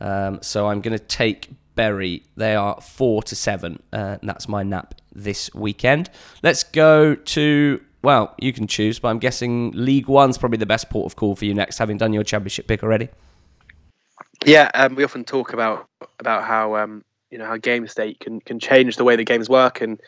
um, 0.00 0.38
so 0.42 0.68
i'm 0.68 0.80
going 0.80 0.96
to 0.96 1.04
take 1.04 1.50
Bury. 1.76 2.22
They 2.36 2.56
are 2.56 2.80
four 2.80 3.22
to 3.24 3.36
seven, 3.36 3.80
uh, 3.92 4.16
and 4.20 4.28
that's 4.28 4.48
my 4.48 4.64
nap 4.64 4.94
this 5.14 5.54
weekend. 5.54 6.10
Let's 6.42 6.64
go 6.64 7.14
to 7.14 7.80
well, 8.02 8.34
you 8.38 8.52
can 8.52 8.66
choose, 8.66 8.98
but 8.98 9.08
I'm 9.08 9.18
guessing 9.18 9.72
League 9.72 10.08
One's 10.08 10.38
probably 10.38 10.58
the 10.58 10.66
best 10.66 10.90
port 10.90 11.06
of 11.06 11.16
call 11.16 11.36
for 11.36 11.44
you 11.44 11.54
next, 11.54 11.78
having 11.78 11.98
done 11.98 12.12
your 12.12 12.22
championship 12.22 12.66
pick 12.66 12.82
already. 12.82 13.08
Yeah, 14.44 14.70
um, 14.74 14.94
we 14.94 15.04
often 15.04 15.24
talk 15.24 15.52
about 15.52 15.88
about 16.18 16.44
how 16.44 16.76
um, 16.76 17.04
you 17.30 17.38
know 17.38 17.46
how 17.46 17.56
game 17.58 17.86
state 17.86 18.20
can 18.20 18.40
can 18.40 18.58
change 18.58 18.96
the 18.96 19.04
way 19.04 19.16
the 19.16 19.24
games 19.24 19.48
work, 19.48 19.80
and 19.80 20.00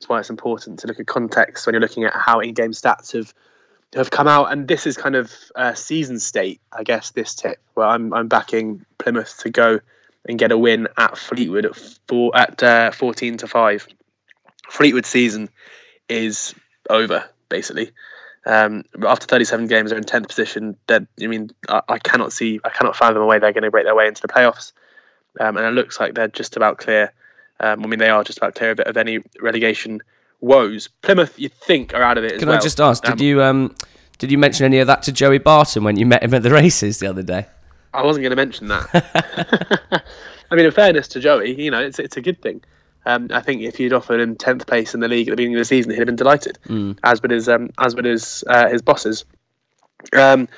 that's 0.00 0.08
why 0.08 0.18
it's 0.18 0.30
important 0.30 0.78
to 0.78 0.86
look 0.86 0.98
at 0.98 1.06
context 1.06 1.66
when 1.66 1.74
you're 1.74 1.80
looking 1.80 2.04
at 2.04 2.14
how 2.14 2.40
in-game 2.40 2.70
stats 2.70 3.12
have 3.12 3.34
have 3.92 4.10
come 4.10 4.26
out. 4.26 4.50
And 4.50 4.66
this 4.66 4.86
is 4.86 4.96
kind 4.96 5.14
of 5.14 5.34
uh, 5.54 5.74
season 5.74 6.18
state, 6.18 6.60
I 6.72 6.84
guess. 6.84 7.10
This 7.10 7.34
tip, 7.34 7.58
where 7.74 7.86
I'm 7.86 8.14
I'm 8.14 8.26
backing 8.26 8.86
Plymouth 8.98 9.36
to 9.40 9.50
go 9.50 9.80
and 10.26 10.38
get 10.38 10.52
a 10.52 10.58
win 10.58 10.88
at 10.96 11.18
Fleetwood 11.18 11.66
at 11.66 11.76
four 12.08 12.34
at 12.34 12.62
uh, 12.62 12.92
fourteen 12.92 13.36
to 13.38 13.46
five. 13.46 13.86
Fleetwood 14.70 15.04
season 15.04 15.50
is 16.08 16.54
over 16.88 17.28
basically. 17.50 17.90
Um, 18.46 18.84
after 19.06 19.26
37 19.26 19.66
games, 19.66 19.90
they're 19.90 19.98
in 19.98 20.04
10th 20.04 20.28
position. 20.28 20.76
That 20.86 21.06
I 21.22 21.26
mean, 21.26 21.50
I, 21.68 21.82
I, 21.90 21.98
cannot 21.98 22.32
see, 22.32 22.58
I 22.64 22.70
cannot 22.70 22.96
fathom 22.96 23.20
a 23.20 23.26
way 23.26 23.38
they're 23.38 23.52
going 23.52 23.64
to 23.64 23.70
break 23.70 23.84
their 23.84 23.94
way 23.94 24.06
into 24.06 24.22
the 24.22 24.28
playoffs. 24.28 24.72
Um, 25.38 25.58
and 25.58 25.66
it 25.66 25.72
looks 25.72 26.00
like 26.00 26.14
they're 26.14 26.28
just 26.28 26.56
about 26.56 26.78
clear. 26.78 27.12
Um, 27.60 27.84
I 27.84 27.86
mean, 27.86 27.98
they 27.98 28.08
are 28.08 28.24
just 28.24 28.38
about 28.38 28.54
clear 28.54 28.72
of, 28.72 28.80
of 28.80 28.96
any 28.96 29.20
relegation 29.40 30.00
woes. 30.40 30.88
Plymouth, 31.02 31.38
you 31.38 31.48
think, 31.48 31.94
are 31.94 32.02
out 32.02 32.18
of 32.18 32.24
it. 32.24 32.38
Can 32.38 32.48
well. 32.48 32.56
I 32.56 32.60
just 32.60 32.80
ask? 32.80 33.02
Did 33.04 33.12
um, 33.12 33.18
you 33.20 33.42
um, 33.42 33.76
did 34.18 34.30
you 34.30 34.38
mention 34.38 34.64
any 34.64 34.78
of 34.78 34.86
that 34.86 35.02
to 35.04 35.12
Joey 35.12 35.38
Barton 35.38 35.84
when 35.84 35.96
you 35.96 36.06
met 36.06 36.22
him 36.22 36.34
at 36.34 36.42
the 36.42 36.50
races 36.50 36.98
the 36.98 37.06
other 37.06 37.22
day? 37.22 37.46
I 37.92 38.02
wasn't 38.02 38.22
going 38.22 38.30
to 38.30 38.36
mention 38.36 38.68
that. 38.68 40.04
I 40.50 40.56
mean, 40.56 40.64
in 40.64 40.72
fairness 40.72 41.08
to 41.08 41.20
Joey, 41.20 41.60
you 41.60 41.70
know, 41.70 41.80
it's 41.80 41.98
it's 41.98 42.16
a 42.16 42.20
good 42.20 42.40
thing. 42.42 42.62
Um, 43.06 43.28
I 43.32 43.40
think 43.40 43.62
if 43.62 43.80
you'd 43.80 43.92
offered 43.92 44.20
him 44.20 44.36
tenth 44.36 44.66
place 44.66 44.94
in 44.94 45.00
the 45.00 45.08
league 45.08 45.28
at 45.28 45.32
the 45.32 45.36
beginning 45.36 45.56
of 45.56 45.60
the 45.60 45.64
season, 45.64 45.90
he'd 45.90 45.98
have 45.98 46.06
been 46.06 46.16
delighted, 46.16 46.58
mm. 46.66 46.98
as 47.02 47.22
would 47.22 47.30
his 47.30 47.48
um, 47.48 47.70
as 47.78 47.94
would 47.94 48.04
his 48.04 48.44
uh, 48.46 48.68
his 48.68 48.82
bosses. 48.82 49.24
Um, 50.12 50.48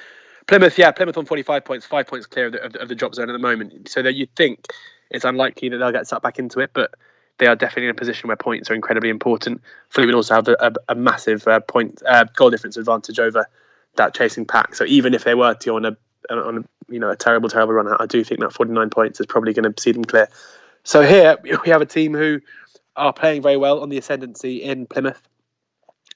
Plymouth, 0.48 0.76
yeah, 0.76 0.90
Plymouth 0.90 1.16
on 1.16 1.24
45 1.24 1.64
points, 1.64 1.86
five 1.86 2.06
points 2.06 2.26
clear 2.26 2.46
of 2.46 2.52
the, 2.52 2.64
of 2.64 2.72
the, 2.72 2.82
of 2.82 2.88
the 2.88 2.94
drop 2.94 3.14
zone 3.14 3.30
at 3.30 3.32
the 3.32 3.38
moment. 3.38 3.88
So 3.88 4.02
that 4.02 4.14
you'd 4.14 4.34
think 4.34 4.66
it's 5.12 5.24
unlikely 5.24 5.68
that 5.68 5.78
they'll 5.78 5.92
get 5.92 6.06
sucked 6.06 6.22
back 6.22 6.38
into 6.38 6.60
it, 6.60 6.70
but 6.72 6.94
they 7.38 7.46
are 7.46 7.56
definitely 7.56 7.84
in 7.84 7.90
a 7.90 7.94
position 7.94 8.28
where 8.28 8.36
points 8.36 8.70
are 8.70 8.74
incredibly 8.74 9.10
important. 9.10 9.60
Fleetwood 9.88 10.14
also 10.14 10.34
have 10.34 10.48
a, 10.48 10.56
a, 10.60 10.72
a 10.90 10.94
massive 10.94 11.46
uh, 11.46 11.60
point 11.60 12.02
uh, 12.06 12.24
goal 12.36 12.50
difference 12.50 12.76
advantage 12.76 13.18
over 13.18 13.46
that 13.96 14.14
chasing 14.14 14.46
pack. 14.46 14.74
So 14.74 14.84
even 14.86 15.14
if 15.14 15.24
they 15.24 15.34
were 15.34 15.54
to 15.54 15.74
on 15.74 15.84
a 15.84 15.96
on 16.30 16.58
a, 16.58 16.92
you 16.92 16.98
know 16.98 17.10
a 17.10 17.16
terrible 17.16 17.48
terrible 17.48 17.74
run, 17.74 17.88
out, 17.88 18.00
I 18.00 18.06
do 18.06 18.24
think 18.24 18.40
that 18.40 18.52
49 18.52 18.90
points 18.90 19.20
is 19.20 19.26
probably 19.26 19.52
going 19.52 19.72
to 19.72 19.82
see 19.82 19.92
them 19.92 20.04
clear. 20.04 20.28
So 20.84 21.02
here 21.02 21.36
we 21.42 21.70
have 21.70 21.82
a 21.82 21.86
team 21.86 22.14
who 22.14 22.40
are 22.96 23.12
playing 23.12 23.42
very 23.42 23.56
well 23.56 23.80
on 23.80 23.88
the 23.88 23.98
ascendancy 23.98 24.62
in 24.62 24.86
Plymouth. 24.86 25.20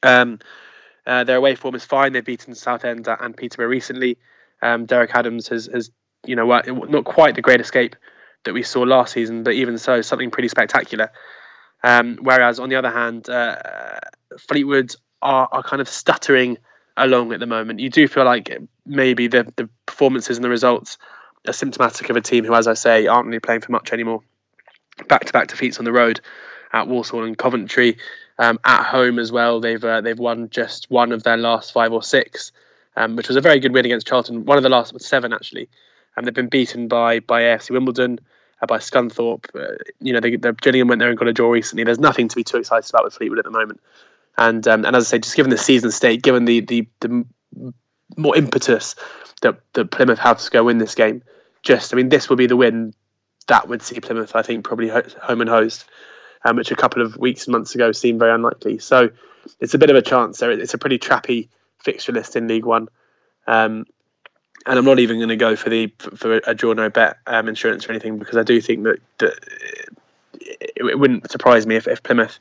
Um, 0.03 0.38
uh, 1.07 1.25
their 1.25 1.37
away 1.37 1.55
form 1.55 1.75
is 1.75 1.85
fine. 1.85 2.12
They've 2.12 2.25
beaten 2.25 2.55
Southend 2.55 3.09
and 3.09 3.37
Peterborough 3.37 3.69
recently. 3.69 4.19
Um, 4.61 4.87
Derek 4.87 5.15
Adams 5.15 5.49
has, 5.49 5.67
has, 5.73 5.91
you 6.26 6.35
know, 6.35 6.47
not 6.67 7.05
quite 7.05 7.37
the 7.37 7.43
great 7.43 7.61
escape 7.61 7.95
that 8.47 8.55
we 8.55 8.62
saw 8.62 8.81
last 8.81 9.12
season, 9.12 9.43
but 9.43 9.55
even 9.55 9.79
so, 9.79 10.00
something 10.00 10.31
pretty 10.31 10.49
spectacular. 10.49 11.12
Um, 11.85 12.19
whereas 12.23 12.59
on 12.59 12.69
the 12.69 12.76
other 12.76 12.91
hand, 12.91 13.29
uh, 13.29 14.00
Fleetwood 14.38 14.95
are, 15.23 15.49
are 15.53 15.62
kind 15.62 15.81
of 15.81 15.88
stuttering 15.88 16.59
along 16.97 17.33
at 17.33 17.41
the 17.41 17.47
moment. 17.47 17.81
You 17.81 17.91
do 17.91 18.09
feel 18.09 18.25
like 18.25 18.57
maybe 18.87 19.26
the, 19.29 19.53
the 19.57 19.69
performances 19.87 20.37
and 20.38 20.45
the 20.45 20.49
results 20.49 20.99
are 21.47 21.53
symptomatic 21.53 22.11
of 22.11 22.17
a 22.17 22.21
team 22.21 22.45
who, 22.45 22.55
as 22.55 22.67
I 22.67 22.75
say, 22.75 23.07
aren't 23.07 23.26
really 23.26 23.41
playing 23.41 23.61
for 23.61 23.73
much 23.73 23.93
anymore. 23.93 24.23
Back 25.09 25.26
to 25.26 25.33
back 25.33 25.49
defeats 25.49 25.79
on 25.79 25.85
the 25.85 25.93
road 25.93 26.21
at 26.73 26.88
Walsall 26.88 27.25
and 27.25 27.37
Coventry. 27.37 27.99
Um, 28.38 28.59
at 28.65 28.85
home 28.85 29.19
as 29.19 29.33
well, 29.33 29.61
they've 29.61 29.83
uh, 29.83 30.00
they've 30.00 30.19
won 30.19 30.50
just 30.50 30.91
one 30.91 31.12
of 31.12 31.23
their 31.23 31.37
last 31.37 31.73
five 31.73 31.93
or 31.93 32.03
six, 32.03 32.53
um, 32.97 33.17
which 33.17 33.29
was 33.29 33.37
a 33.37 33.41
very 33.41 33.61
good 33.61 33.73
win 33.73 33.85
against 33.87 34.07
Charlton. 34.07 34.45
One 34.45 34.57
of 34.57 34.62
the 34.62 34.69
last 34.69 34.99
seven 35.00 35.33
actually, 35.33 35.69
and 36.17 36.26
they've 36.26 36.35
been 36.35 36.49
beaten 36.49 36.88
by 36.88 37.21
by 37.21 37.43
AFC 37.43 37.71
Wimbledon, 37.71 38.21
by 38.67 38.79
Scunthorpe. 38.79 39.47
Uh, 39.55 39.77
you 40.01 40.13
know, 40.13 40.21
they, 40.21 40.37
the 40.37 40.53
Gillingham 40.53 40.89
went 40.89 41.01
there 41.01 41.09
and 41.09 41.19
got 41.19 41.29
a 41.29 41.33
draw 41.33 41.51
recently. 41.51 41.85
There's 41.85 41.99
nothing 41.99 42.29
to 42.29 42.37
be 42.37 42.45
too 42.45 42.59
excited 42.59 42.89
about 42.91 43.05
with 43.05 43.15
Fleetwood 43.15 43.39
at 43.39 43.45
the 43.45 43.51
moment. 43.51 43.81
And 44.39 44.67
um, 44.69 44.85
and 44.85 44.97
as 44.97 45.07
I 45.07 45.17
say, 45.17 45.19
just 45.19 45.37
given 45.37 45.51
the 45.51 45.59
season 45.59 45.91
state, 45.91 46.23
given 46.23 46.45
the 46.45 46.61
the, 46.61 46.89
the 47.01 47.25
more 48.17 48.37
impetus 48.37 48.95
that 49.43 49.61
that 49.75 49.91
Plymouth 49.91 50.19
have 50.19 50.41
to 50.41 50.51
go 50.51 50.65
win 50.65 50.79
this 50.79 50.95
game, 50.95 51.23
just 51.63 51.93
I 51.93 51.97
mean, 51.97 52.09
this 52.09 52.29
will 52.29 52.37
be 52.37 52.47
the 52.47 52.57
win 52.57 52.95
that 53.49 53.69
would 53.69 53.83
see 53.83 54.01
Plymouth, 54.01 54.35
I 54.35 54.43
think, 54.43 54.65
probably 54.65 54.89
home 54.89 55.41
and 55.41 55.49
host 55.49 55.87
um, 56.47 56.57
which 56.57 56.71
a 56.71 56.77
couple 56.77 57.03
of 57.03 57.17
weeks 57.17 57.47
and 57.47 57.53
months 57.53 57.75
ago 57.75 57.93
seemed 57.93 58.21
very 58.21 58.33
unlikely. 58.33 58.79
So 58.79 59.11
it's 59.61 59.75
a 59.75 59.79
bit 59.79 59.91
of 59.91 59.97
a 59.97 60.03
chance 60.03 60.39
there. 60.39 60.51
It's 60.51 60.75
a 60.75 60.79
pretty 60.79 60.99
trappy 60.99 61.49
fixture 61.83 62.13
list 62.13 62.37
in 62.37 62.47
League 62.47 62.65
One. 62.65 62.89
Um, 63.47 63.85
and 64.67 64.79
I'm 64.79 64.85
not 64.85 64.99
even 64.99 65.19
going 65.19 65.29
to 65.29 65.37
go 65.37 65.57
for 65.57 65.71
the 65.71 65.93
for 66.17 66.41
a 66.47 66.55
draw 66.55 66.73
no 66.73 66.91
bet 66.91 67.19
um, 67.27 67.49
insurance 67.49 67.87
or 67.87 67.93
anything 67.93 68.19
because 68.19 68.37
I 68.37 68.43
do 68.43 68.61
think 68.61 68.83
that, 68.85 68.99
that 69.19 69.35
it, 70.35 70.73
it, 70.77 70.99
wouldn't 70.99 71.31
surprise 71.31 71.67
me 71.67 71.77
if, 71.77 71.87
if 71.87 72.03
Plymouth 72.03 72.39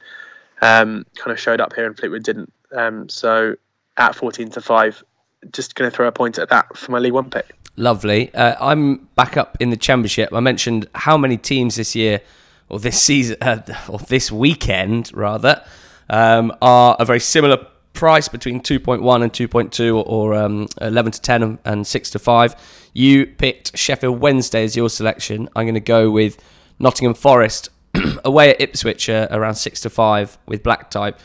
um, 0.61 1.05
kind 1.15 1.31
of 1.31 1.39
showed 1.39 1.61
up 1.61 1.73
here 1.73 1.85
and 1.85 1.97
Fleetwood 1.97 2.23
didn't. 2.23 2.51
Um, 2.75 3.07
so 3.09 3.55
at 3.97 4.15
14 4.15 4.49
to 4.51 4.61
five, 4.61 5.03
just 5.51 5.75
going 5.75 5.89
to 5.89 5.95
throw 5.95 6.07
a 6.07 6.11
point 6.11 6.39
at 6.39 6.49
that 6.49 6.75
for 6.75 6.91
my 6.91 6.99
League 6.99 7.13
One 7.13 7.29
pick. 7.29 7.55
Lovely. 7.77 8.33
Uh, 8.33 8.55
I'm 8.59 9.07
back 9.15 9.37
up 9.37 9.57
in 9.59 9.69
the 9.69 9.77
Championship. 9.77 10.33
I 10.33 10.39
mentioned 10.39 10.87
how 10.95 11.17
many 11.17 11.37
teams 11.37 11.75
this 11.75 11.95
year 11.95 12.21
or 12.69 12.79
this 12.79 13.01
season, 13.01 13.37
uh, 13.41 13.61
or 13.87 13.99
this 13.99 14.31
weekend 14.31 15.11
rather, 15.13 15.63
um, 16.09 16.55
are 16.61 16.95
a 16.99 17.05
very 17.05 17.19
similar 17.19 17.67
price 17.95 18.27
between 18.27 18.61
2.1 18.61 19.23
and 19.23 19.31
2.2 19.33 20.03
or, 20.05 20.33
um, 20.35 20.67
11 20.81 21.13
to 21.13 21.21
10 21.21 21.59
and 21.65 21.87
6 21.87 22.09
to 22.11 22.19
5. 22.19 22.55
You 22.93 23.25
picked 23.25 23.77
Sheffield 23.77 24.19
Wednesday 24.19 24.63
as 24.63 24.75
your 24.75 24.89
selection. 24.89 25.49
I'm 25.55 25.65
going 25.65 25.73
to 25.73 25.79
go 25.79 26.11
with 26.11 26.41
Nottingham 26.79 27.15
Forest 27.15 27.69
away 28.25 28.51
at 28.51 28.61
Ipswich 28.61 29.09
uh, 29.09 29.27
around 29.31 29.55
6 29.55 29.81
to 29.81 29.89
5 29.89 30.37
with 30.45 30.63
black 30.63 30.89
type. 30.89 31.19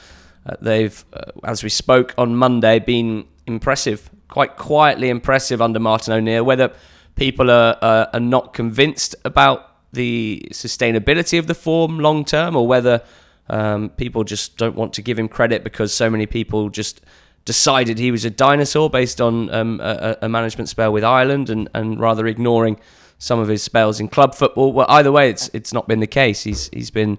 Uh, 0.47 0.57
they've, 0.61 1.05
uh, 1.13 1.33
as 1.45 1.63
we 1.63 1.69
spoke 1.69 2.15
on 2.17 2.35
Monday, 2.35 2.79
been 2.79 3.27
impressive, 3.47 4.09
quite 4.29 4.57
quietly 4.57 5.11
impressive 5.11 5.61
under 5.61 5.79
Martin 5.79 6.15
O'Neill. 6.15 6.45
Whether 6.45 6.73
people 7.17 7.51
are, 7.51 7.77
are 7.83 8.21
not 8.21 8.55
convinced 8.55 9.15
about 9.25 9.71
the 9.93 10.49
sustainability 10.53 11.39
of 11.39 11.47
the 11.47 11.55
form 11.55 11.99
long 11.99 12.25
term, 12.25 12.57
or 12.57 12.67
whether 12.67 13.03
um, 13.51 13.91
people 13.91 14.25
just 14.25 14.57
don't 14.57 14.77
want 14.77 14.93
to 14.95 15.03
give 15.03 15.19
him 15.19 15.29
credit 15.29 15.65
because 15.65 15.93
so 15.93 16.09
many 16.09 16.25
people 16.25 16.69
just 16.71 17.01
decided 17.45 17.99
he 17.99 18.13
was 18.13 18.25
a 18.25 18.31
dinosaur 18.31 18.89
based 18.89 19.21
on 19.21 19.53
um, 19.53 19.81
a, 19.83 20.17
a, 20.23 20.29
management 20.29 20.69
spell 20.69 20.93
with 20.93 21.03
Ireland, 21.03 21.51
and, 21.51 21.69
and 21.75 21.99
rather 21.99 22.27
ignoring 22.29 22.79
some 23.19 23.41
of 23.41 23.49
his 23.49 23.63
spells 23.63 23.99
in 23.99 24.07
club 24.07 24.37
football. 24.37 24.73
Well, 24.73 24.87
either 24.89 25.11
way, 25.11 25.31
it's 25.31 25.51
it's 25.53 25.73
not 25.73 25.89
been 25.89 25.99
the 25.99 26.07
case. 26.07 26.45
He's 26.45 26.71
he's 26.73 26.93
been 26.93 27.19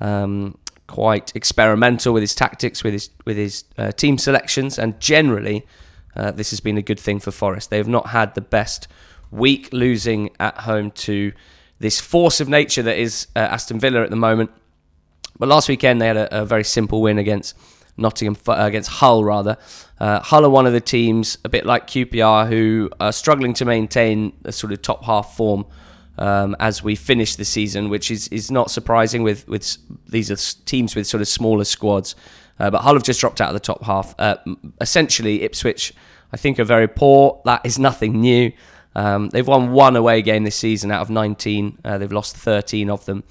um, 0.00 0.56
quite 0.86 1.36
experimental 1.36 2.14
with 2.14 2.22
his 2.22 2.34
tactics, 2.34 2.82
with 2.82 2.94
his 2.94 3.10
with 3.26 3.36
his 3.36 3.64
uh, 3.76 3.92
team 3.92 4.16
selections, 4.16 4.78
and 4.78 4.98
generally, 4.98 5.66
uh, 6.16 6.30
this 6.30 6.50
has 6.50 6.60
been 6.60 6.78
a 6.78 6.82
good 6.82 6.98
thing 6.98 7.20
for 7.20 7.30
Forest. 7.30 7.68
They 7.68 7.76
have 7.76 7.88
not 7.88 8.08
had 8.08 8.34
the 8.34 8.40
best 8.40 8.88
week, 9.30 9.68
losing 9.72 10.30
at 10.40 10.60
home 10.60 10.90
to 10.92 11.32
this 11.80 12.00
force 12.00 12.40
of 12.40 12.48
nature 12.48 12.82
that 12.82 12.96
is 12.96 13.26
uh, 13.36 13.40
Aston 13.40 13.78
Villa 13.78 14.02
at 14.02 14.08
the 14.08 14.16
moment. 14.16 14.50
But 15.38 15.48
last 15.48 15.68
weekend 15.68 16.00
they 16.00 16.06
had 16.06 16.16
a, 16.16 16.42
a 16.42 16.44
very 16.44 16.64
simple 16.64 17.02
win 17.02 17.18
against 17.18 17.56
Nottingham 17.96 18.36
uh, 18.48 18.54
against 18.58 18.90
Hull 18.90 19.24
rather. 19.24 19.56
Uh, 19.98 20.20
Hull 20.20 20.44
are 20.44 20.50
one 20.50 20.66
of 20.66 20.72
the 20.72 20.80
teams, 20.80 21.38
a 21.44 21.48
bit 21.48 21.64
like 21.64 21.86
QPR, 21.86 22.48
who 22.48 22.90
are 23.00 23.12
struggling 23.12 23.54
to 23.54 23.64
maintain 23.64 24.32
a 24.44 24.52
sort 24.52 24.72
of 24.72 24.82
top 24.82 25.04
half 25.04 25.36
form 25.36 25.66
um, 26.18 26.56
as 26.60 26.82
we 26.82 26.94
finish 26.94 27.36
the 27.36 27.44
season, 27.44 27.88
which 27.88 28.10
is, 28.10 28.28
is 28.28 28.50
not 28.50 28.70
surprising. 28.70 29.22
With 29.22 29.48
with 29.48 29.76
these 30.08 30.30
are 30.30 30.36
teams 30.64 30.94
with 30.94 31.06
sort 31.06 31.20
of 31.20 31.28
smaller 31.28 31.64
squads, 31.64 32.14
uh, 32.58 32.70
but 32.70 32.82
Hull 32.82 32.94
have 32.94 33.02
just 33.02 33.20
dropped 33.20 33.40
out 33.40 33.48
of 33.48 33.54
the 33.54 33.60
top 33.60 33.82
half. 33.84 34.14
Uh, 34.18 34.36
essentially, 34.80 35.42
Ipswich, 35.42 35.94
I 36.32 36.36
think, 36.36 36.58
are 36.58 36.64
very 36.64 36.88
poor. 36.88 37.40
That 37.44 37.64
is 37.64 37.78
nothing 37.78 38.20
new. 38.20 38.52
Um, 38.94 39.28
they've 39.28 39.46
won 39.46 39.72
one 39.72 39.94
away 39.94 40.22
game 40.22 40.44
this 40.44 40.56
season 40.56 40.90
out 40.90 41.02
of 41.02 41.10
19. 41.10 41.80
Uh, 41.84 41.98
they've 41.98 42.10
lost 42.10 42.34
13 42.34 42.88
of 42.88 43.04
them. 43.04 43.24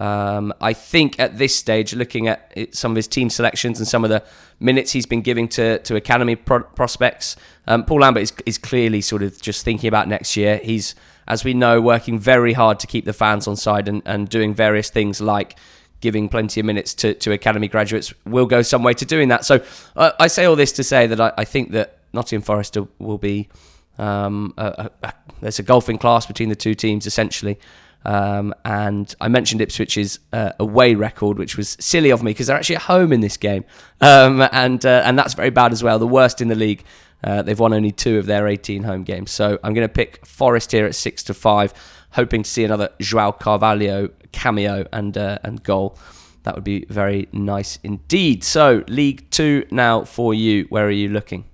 Um, 0.00 0.54
I 0.62 0.72
think 0.72 1.20
at 1.20 1.36
this 1.36 1.54
stage, 1.54 1.94
looking 1.94 2.26
at 2.26 2.74
some 2.74 2.92
of 2.92 2.96
his 2.96 3.06
team 3.06 3.28
selections 3.28 3.78
and 3.78 3.86
some 3.86 4.02
of 4.02 4.08
the 4.08 4.24
minutes 4.58 4.92
he's 4.92 5.04
been 5.04 5.20
giving 5.20 5.46
to, 5.48 5.78
to 5.80 5.94
academy 5.94 6.36
pro- 6.36 6.62
prospects, 6.62 7.36
um, 7.66 7.84
Paul 7.84 8.00
Lambert 8.00 8.22
is, 8.22 8.32
is 8.46 8.56
clearly 8.56 9.02
sort 9.02 9.22
of 9.22 9.38
just 9.40 9.62
thinking 9.62 9.88
about 9.88 10.08
next 10.08 10.38
year. 10.38 10.56
He's, 10.56 10.94
as 11.28 11.44
we 11.44 11.52
know, 11.52 11.82
working 11.82 12.18
very 12.18 12.54
hard 12.54 12.80
to 12.80 12.86
keep 12.86 13.04
the 13.04 13.12
fans 13.12 13.46
on 13.46 13.56
side 13.56 13.88
and, 13.88 14.00
and 14.06 14.26
doing 14.26 14.54
various 14.54 14.88
things 14.88 15.20
like 15.20 15.58
giving 16.00 16.30
plenty 16.30 16.60
of 16.60 16.66
minutes 16.66 16.94
to, 16.94 17.12
to 17.12 17.32
academy 17.32 17.68
graduates 17.68 18.14
will 18.24 18.46
go 18.46 18.62
some 18.62 18.82
way 18.82 18.94
to 18.94 19.04
doing 19.04 19.28
that. 19.28 19.44
So 19.44 19.62
uh, 19.96 20.12
I 20.18 20.28
say 20.28 20.46
all 20.46 20.56
this 20.56 20.72
to 20.72 20.82
say 20.82 21.08
that 21.08 21.20
I, 21.20 21.32
I 21.36 21.44
think 21.44 21.72
that 21.72 21.98
Nottingham 22.14 22.42
Forest 22.42 22.78
will 22.98 23.18
be 23.18 23.50
um, 23.98 24.54
a, 24.56 24.90
a, 25.02 25.12
there's 25.42 25.58
a 25.58 25.62
golfing 25.62 25.98
class 25.98 26.24
between 26.24 26.48
the 26.48 26.56
two 26.56 26.74
teams 26.74 27.06
essentially. 27.06 27.58
Um, 28.04 28.54
and 28.64 29.14
I 29.20 29.28
mentioned 29.28 29.60
Ipswich's 29.60 30.20
uh, 30.32 30.52
away 30.58 30.94
record, 30.94 31.38
which 31.38 31.56
was 31.56 31.76
silly 31.80 32.10
of 32.10 32.22
me 32.22 32.30
because 32.30 32.46
they're 32.46 32.56
actually 32.56 32.76
at 32.76 32.82
home 32.82 33.12
in 33.12 33.20
this 33.20 33.36
game, 33.36 33.64
um, 34.00 34.40
and 34.52 34.84
uh, 34.84 35.02
and 35.04 35.18
that's 35.18 35.34
very 35.34 35.50
bad 35.50 35.72
as 35.72 35.82
well. 35.82 35.98
The 35.98 36.06
worst 36.06 36.40
in 36.40 36.48
the 36.48 36.54
league. 36.54 36.84
Uh, 37.22 37.42
they've 37.42 37.58
won 37.58 37.74
only 37.74 37.92
two 37.92 38.16
of 38.16 38.24
their 38.24 38.48
18 38.48 38.82
home 38.84 39.02
games. 39.02 39.30
So 39.30 39.58
I'm 39.62 39.74
going 39.74 39.86
to 39.86 39.92
pick 39.92 40.24
Forest 40.24 40.72
here 40.72 40.86
at 40.86 40.94
six 40.94 41.22
to 41.24 41.34
five, 41.34 41.74
hoping 42.12 42.42
to 42.42 42.48
see 42.48 42.64
another 42.64 42.88
Joao 42.98 43.32
Carvalho 43.32 44.08
cameo 44.32 44.86
and 44.90 45.18
uh, 45.18 45.38
and 45.44 45.62
goal. 45.62 45.98
That 46.44 46.54
would 46.54 46.64
be 46.64 46.86
very 46.88 47.28
nice 47.32 47.78
indeed. 47.82 48.42
So 48.42 48.84
League 48.88 49.28
Two 49.30 49.66
now 49.70 50.04
for 50.04 50.32
you. 50.32 50.64
Where 50.70 50.86
are 50.86 50.90
you 50.90 51.10
looking? 51.10 51.49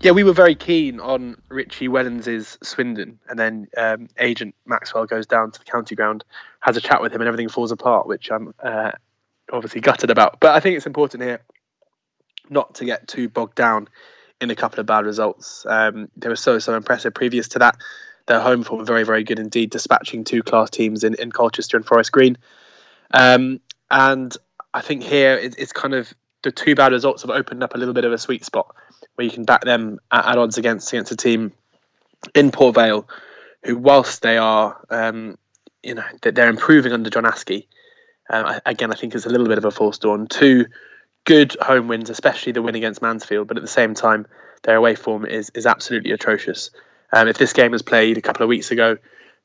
Yeah, 0.00 0.12
we 0.12 0.24
were 0.24 0.34
very 0.34 0.54
keen 0.54 1.00
on 1.00 1.40
Richie 1.48 1.88
Wellens' 1.88 2.58
Swindon, 2.62 3.18
and 3.28 3.38
then 3.38 3.68
um, 3.76 4.08
agent 4.18 4.54
Maxwell 4.66 5.06
goes 5.06 5.26
down 5.26 5.50
to 5.52 5.58
the 5.58 5.64
county 5.64 5.94
ground, 5.94 6.22
has 6.60 6.76
a 6.76 6.82
chat 6.82 7.00
with 7.00 7.12
him, 7.12 7.22
and 7.22 7.28
everything 7.28 7.48
falls 7.48 7.72
apart, 7.72 8.06
which 8.06 8.30
I'm 8.30 8.54
uh, 8.62 8.92
obviously 9.50 9.80
gutted 9.80 10.10
about. 10.10 10.38
But 10.38 10.54
I 10.54 10.60
think 10.60 10.76
it's 10.76 10.86
important 10.86 11.22
here 11.22 11.40
not 12.50 12.74
to 12.76 12.84
get 12.84 13.08
too 13.08 13.28
bogged 13.28 13.54
down 13.54 13.88
in 14.40 14.50
a 14.50 14.54
couple 14.54 14.80
of 14.80 14.86
bad 14.86 15.06
results. 15.06 15.64
Um, 15.66 16.10
they 16.16 16.28
were 16.28 16.36
so 16.36 16.58
so 16.58 16.74
impressive 16.74 17.14
previous 17.14 17.48
to 17.48 17.60
that. 17.60 17.76
Their 18.26 18.40
home 18.40 18.64
form 18.64 18.84
very 18.84 19.04
very 19.04 19.24
good 19.24 19.38
indeed, 19.38 19.70
dispatching 19.70 20.24
two 20.24 20.42
class 20.42 20.68
teams 20.68 21.04
in, 21.04 21.14
in 21.14 21.32
Colchester 21.32 21.76
and 21.76 21.86
Forest 21.86 22.12
Green. 22.12 22.36
Um, 23.12 23.60
and 23.90 24.36
I 24.74 24.82
think 24.82 25.04
here 25.04 25.36
it, 25.36 25.54
it's 25.58 25.72
kind 25.72 25.94
of 25.94 26.12
the 26.42 26.52
two 26.52 26.74
bad 26.74 26.92
results 26.92 27.22
have 27.22 27.30
opened 27.30 27.62
up 27.62 27.74
a 27.74 27.78
little 27.78 27.94
bit 27.94 28.04
of 28.04 28.12
a 28.12 28.18
sweet 28.18 28.44
spot 28.44 28.74
where 29.16 29.24
you 29.24 29.30
can 29.30 29.44
back 29.44 29.62
them 29.64 29.98
at, 30.10 30.38
odds 30.38 30.58
against 30.58 30.92
against 30.92 31.12
a 31.12 31.16
team 31.16 31.52
in 32.34 32.50
Port 32.50 32.74
Vale, 32.74 33.08
who 33.64 33.76
whilst 33.76 34.22
they 34.22 34.38
are 34.38 34.80
um, 34.90 35.36
you 35.82 35.94
know 35.94 36.04
they're 36.22 36.48
improving 36.48 36.92
under 36.92 37.10
John 37.10 37.24
Askey. 37.24 37.66
Uh, 38.28 38.60
again, 38.66 38.92
I 38.92 38.96
think 38.96 39.14
it's 39.14 39.26
a 39.26 39.30
little 39.30 39.46
bit 39.46 39.58
of 39.58 39.64
a 39.64 39.70
false 39.70 39.98
dawn. 39.98 40.26
Two 40.26 40.66
good 41.24 41.56
home 41.60 41.88
wins, 41.88 42.10
especially 42.10 42.52
the 42.52 42.62
win 42.62 42.74
against 42.74 43.02
Mansfield, 43.02 43.48
but 43.48 43.56
at 43.56 43.62
the 43.62 43.68
same 43.68 43.94
time, 43.94 44.26
their 44.62 44.76
away 44.76 44.94
form 44.94 45.26
is 45.26 45.50
is 45.54 45.66
absolutely 45.66 46.12
atrocious. 46.12 46.70
Um, 47.12 47.28
if 47.28 47.38
this 47.38 47.52
game 47.52 47.70
was 47.72 47.82
played 47.82 48.18
a 48.18 48.22
couple 48.22 48.42
of 48.42 48.48
weeks 48.48 48.70
ago, 48.70 48.98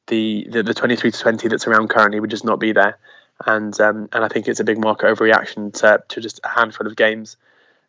the, 0.08 0.48
the, 0.50 0.64
the 0.64 0.74
23 0.74 1.12
to 1.12 1.20
20 1.20 1.48
that's 1.48 1.68
around 1.68 1.90
currently 1.90 2.20
would 2.20 2.32
just 2.32 2.46
not 2.46 2.60
be 2.60 2.72
there. 2.72 2.98
And 3.46 3.80
um, 3.80 4.10
and 4.12 4.24
I 4.24 4.28
think 4.28 4.48
it's 4.48 4.60
a 4.60 4.64
big 4.64 4.80
market 4.80 5.08
overreaction 5.08 5.74
to, 5.80 6.04
to 6.10 6.22
just 6.22 6.40
a 6.44 6.48
handful 6.48 6.86
of 6.86 6.96
games. 6.96 7.38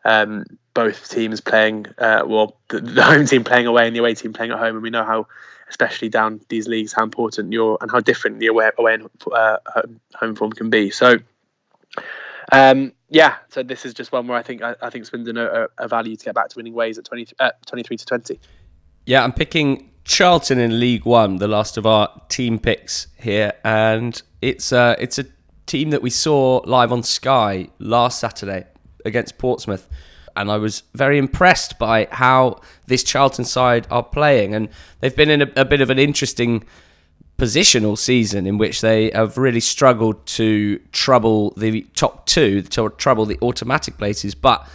Um, 0.05 0.45
both 0.75 1.09
teams 1.09 1.41
playing, 1.41 1.87
uh, 1.99 2.23
well, 2.27 2.57
the, 2.69 2.81
the, 2.81 3.03
home 3.03 3.27
team 3.27 3.45
playing 3.45 3.67
away 3.67 3.87
and 3.87 3.95
the 3.95 4.01
away 4.01 4.15
team 4.15 4.33
playing 4.33 4.53
at 4.53 4.59
home, 4.59 4.77
and 4.77 4.83
we 4.83 4.91
know 4.91 5.05
how, 5.05 5.27
especially 5.69 6.09
down 6.09 6.41
these 6.49 6.69
leagues, 6.69 6.93
how 6.93 7.03
important 7.03 7.53
your 7.53 7.79
and 7.81 7.91
how 7.91 8.01
different 8.01 8.39
the 8.39 8.47
away, 8.47 8.71
away 8.79 8.95
and 8.95 9.09
uh, 9.33 9.59
home 10.15 10.35
form 10.35 10.53
can 10.53 10.71
be. 10.71 10.91
So, 10.91 11.17
um, 12.51 12.93
yeah, 13.11 13.37
so 13.51 13.63
this 13.63 13.85
is 13.85 13.95
just 13.95 14.13
one 14.13 14.27
where 14.27 14.39
I 14.39 14.43
think 14.43 14.63
I, 14.63 14.75
I 14.81 14.91
think 14.91 15.05
Swindon 15.05 15.39
are 15.39 15.71
a 15.79 15.89
value 15.89 16.17
to 16.17 16.25
get 16.25 16.35
back 16.35 16.49
to 16.49 16.57
winning 16.57 16.75
ways 16.75 16.99
at 16.99 17.05
20, 17.05 17.35
uh, 17.39 17.51
23 17.67 17.97
to 17.99 18.07
20. 18.07 18.41
Yeah, 19.07 19.23
I'm 19.23 19.33
picking 19.33 19.91
Charlton 20.05 20.59
in 20.59 20.81
League 20.81 21.05
One, 21.05 21.37
the 21.37 21.49
last 21.49 21.77
of 21.77 21.87
our 21.87 22.09
team 22.29 22.59
picks 22.59 23.09
here, 23.19 23.53
and 23.65 24.21
it's 24.41 24.73
uh, 24.73 24.97
it's 24.99 25.19
a 25.19 25.27
team 25.67 25.91
that 25.91 26.03
we 26.03 26.11
saw 26.11 26.61
live 26.65 26.93
on 26.93 27.03
Sky 27.03 27.69
last 27.79 28.19
Saturday 28.19 28.67
against 29.05 29.39
Portsmouth, 29.39 29.89
and 30.37 30.51
I 30.51 30.57
was 30.57 30.83
very 30.95 31.19
impressed 31.19 31.79
by 31.79 32.09
how 32.11 32.61
this 32.87 33.03
Charlton 33.05 33.45
side 33.45 33.87
are 33.91 34.03
playing, 34.03 34.55
and 34.55 34.69
they've 35.01 35.15
been 35.15 35.31
in 35.31 35.43
a, 35.43 35.51
a 35.57 35.65
bit 35.65 35.81
of 35.81 35.91
an 35.91 35.99
interesting 35.99 36.65
position 37.37 37.85
all 37.85 37.97
season 37.97 38.47
in 38.47 38.57
which 38.57 38.81
they 38.83 39.11
have 39.11 39.37
really 39.37 39.61
struggled 39.61 40.25
to 40.27 40.79
trouble 40.93 41.53
the 41.57 41.83
top 41.95 42.27
two, 42.27 42.63
to 42.63 42.89
trouble 42.91 43.27
the 43.27 43.39
automatic 43.43 43.99
places, 43.99 44.35
but 44.35 44.67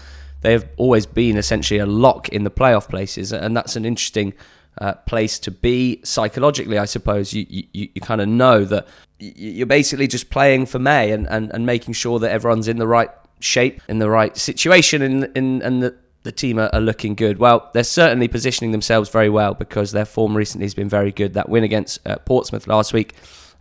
they 0.42 0.52
have 0.52 0.68
always 0.78 1.06
been 1.06 1.38
essentially 1.38 1.80
a 1.80 1.86
lock 1.86 2.30
in 2.30 2.44
the 2.44 2.52
playoff 2.52 2.90
places, 2.90 3.32
and 3.32 3.56
that's 3.56 3.76
an 3.76 3.86
interesting 3.86 4.34
uh, 4.80 4.94
place 4.94 5.40
to 5.40 5.50
be 5.50 6.00
psychologically. 6.04 6.78
I 6.78 6.86
suppose 6.86 7.34
you 7.34 7.46
you, 7.50 7.90
you 7.96 8.02
kind 8.02 8.22
of 8.22 8.28
know 8.28 8.64
that 8.66 8.88
you're 9.20 9.66
basically 9.66 10.08
just 10.08 10.30
playing 10.30 10.68
for 10.68 10.78
May 10.78 11.12
and, 11.12 11.28
and, 11.28 11.52
and 11.52 11.66
making 11.66 11.96
sure 11.96 12.20
that 12.20 12.30
everyone's 12.30 12.68
in 12.68 12.78
the 12.78 12.88
right 12.88 13.10
shape, 13.40 13.82
in 13.88 14.00
the 14.00 14.10
right 14.10 14.36
situation, 14.38 15.02
and 15.02 15.84
that 15.84 15.96
the 16.24 16.32
team 16.32 16.60
are, 16.60 16.70
are, 16.74 16.82
looking 16.82 17.16
good. 17.16 17.38
Well, 17.38 17.70
they're 17.74 17.84
certainly 17.84 18.28
positioning 18.28 18.72
themselves 18.72 19.10
very 19.10 19.30
well 19.30 19.54
because 19.54 19.92
their 19.92 20.06
form 20.06 20.36
recently 20.36 20.66
has 20.66 20.74
been 20.74 20.90
very 20.90 21.12
good. 21.12 21.34
That 21.36 21.48
win 21.48 21.64
against 21.64 22.06
uh, 22.06 22.18
Portsmouth 22.18 22.68
last 22.68 22.94
week, 22.94 23.14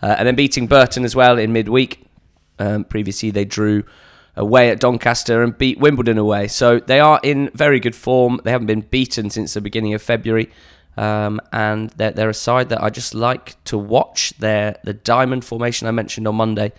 uh, 0.03 0.17
and 0.19 0.27
then 0.27 0.35
beating 0.35 0.67
Burton 0.67 1.05
as 1.05 1.15
well 1.15 1.39
in 1.39 1.53
midweek. 1.53 2.07
Um, 2.59 2.85
previously, 2.85 3.31
they 3.31 3.45
drew 3.45 3.85
away 4.37 4.71
at 4.71 4.81
Doncaster 4.81 5.43
and 5.43 5.57
beat 5.57 5.79
Wimbledon 5.79 6.19
away. 6.19 6.49
So 6.49 6.79
they 6.79 7.01
are 7.01 7.21
in 7.23 7.51
very 7.55 7.81
good 7.81 7.95
form. 7.95 8.41
They 8.45 8.51
haven't 8.51 8.67
been 8.67 8.83
beaten 8.83 9.31
since 9.31 9.55
the 9.55 9.61
beginning 9.61 9.95
of 9.95 10.03
February. 10.03 10.51
Um, 10.97 11.41
and 11.53 11.91
they're, 11.91 12.11
they're, 12.11 12.31
a 12.31 12.35
side 12.35 12.71
that 12.71 12.83
I 12.83 12.89
just 12.89 13.15
like 13.15 13.63
to 13.65 13.77
watch. 13.77 14.33
They're 14.39 14.79
the 14.83 14.95
diamond 14.95 15.45
formation 15.45 15.87
I 15.87 15.91
mentioned 15.91 16.27
on 16.27 16.37
Monday. 16.37 16.73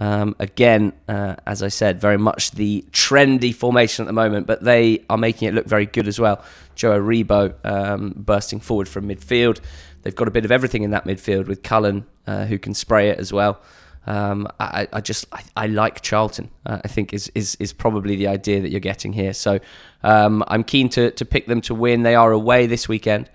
Um, 0.00 0.36
again, 0.38 0.92
uh, 1.08 1.36
as 1.46 1.62
I 1.62 1.68
said, 1.68 2.00
very 2.00 2.18
much 2.18 2.52
the 2.52 2.84
trendy 2.92 3.54
formation 3.54 4.04
at 4.04 4.06
the 4.06 4.12
moment, 4.12 4.46
but 4.46 4.62
they 4.62 5.04
are 5.10 5.18
making 5.18 5.48
it 5.48 5.54
look 5.54 5.66
very 5.66 5.86
good 5.86 6.06
as 6.06 6.20
well. 6.20 6.42
Joe 6.76 6.98
Aribo 6.98 7.54
um, 7.64 8.14
bursting 8.16 8.60
forward 8.60 8.88
from 8.88 9.08
midfield. 9.08 9.60
They've 10.02 10.14
got 10.14 10.28
a 10.28 10.30
bit 10.30 10.44
of 10.44 10.52
everything 10.52 10.84
in 10.84 10.92
that 10.92 11.04
midfield 11.04 11.48
with 11.48 11.64
Cullen, 11.64 12.06
uh, 12.26 12.44
who 12.44 12.58
can 12.58 12.74
spray 12.74 13.10
it 13.10 13.18
as 13.18 13.32
well. 13.32 13.60
Um, 14.06 14.48
I, 14.58 14.86
I, 14.92 15.00
just 15.00 15.26
I, 15.32 15.42
I 15.56 15.66
like 15.66 16.00
Charlton. 16.00 16.50
Uh, 16.64 16.80
I 16.82 16.88
think 16.88 17.12
is, 17.12 17.30
is 17.34 17.56
is 17.56 17.74
probably 17.74 18.16
the 18.16 18.28
idea 18.28 18.62
that 18.62 18.70
you're 18.70 18.80
getting 18.80 19.12
here. 19.12 19.34
So 19.34 19.58
um, 20.02 20.42
I'm 20.48 20.64
keen 20.64 20.88
to 20.90 21.10
to 21.10 21.24
pick 21.24 21.46
them 21.46 21.60
to 21.62 21.74
win. 21.74 22.04
They 22.04 22.14
are 22.14 22.32
away 22.32 22.66
this 22.66 22.88
weekend, 22.88 23.28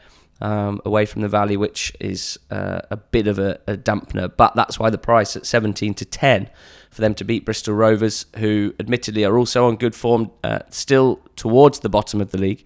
um, 0.44 0.82
away 0.84 1.06
from 1.06 1.22
the 1.22 1.30
Valley, 1.30 1.56
which 1.56 1.94
is 2.02 2.38
uh, 2.52 2.82
a 2.92 2.98
bit 2.98 3.28
of 3.28 3.40
a, 3.40 3.60
a, 3.66 3.78
dampener. 3.78 4.30
But 4.36 4.56
that's 4.56 4.78
why 4.78 4.90
the 4.90 4.98
price 4.98 5.38
at 5.38 5.46
17 5.46 5.94
to 5.96 6.06
10 6.06 6.50
for 6.92 7.02
them 7.02 7.16
to 7.16 7.24
beat 7.24 7.46
Bristol 7.46 7.74
Rovers, 7.74 8.26
who 8.36 8.76
admittedly 8.78 9.24
are 9.24 9.38
also 9.38 9.68
on 9.68 9.78
good 9.78 9.96
form, 9.96 10.32
uh, 10.44 10.60
still 10.70 11.22
towards 11.38 11.80
the 11.80 11.88
bottom 11.88 12.20
of 12.20 12.32
the 12.32 12.38
league. 12.38 12.66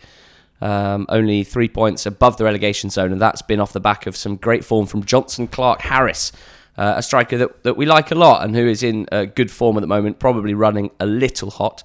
Um, 0.60 1.06
only 1.10 1.44
three 1.44 1.70
points 1.70 2.08
above 2.08 2.38
the 2.38 2.46
relegation 2.46 2.90
zone, 2.90 3.12
and 3.12 3.22
that's 3.22 3.44
been 3.44 3.60
off 3.60 3.74
the 3.74 3.80
back 3.80 4.08
of 4.08 4.18
some 4.18 4.38
great 4.38 4.66
form 4.66 4.88
from 4.88 5.04
Jonson 5.04 5.50
Clarke-Harris, 5.50 6.32
uh, 6.80 6.96
a 6.98 7.04
striker 7.04 7.38
that, 7.38 7.62
that 7.62 7.78
we 7.78 7.86
like 7.86 8.10
a 8.10 8.16
lot 8.16 8.44
and 8.44 8.56
who 8.56 8.68
is 8.68 8.82
in 8.82 9.08
uh, 9.12 9.26
good 9.26 9.52
form 9.52 9.78
at 9.78 9.82
the 9.82 9.88
moment, 9.88 10.18
probably 10.18 10.56
running 10.56 10.90
a 11.00 11.06
little 11.06 11.52
hot. 11.52 11.84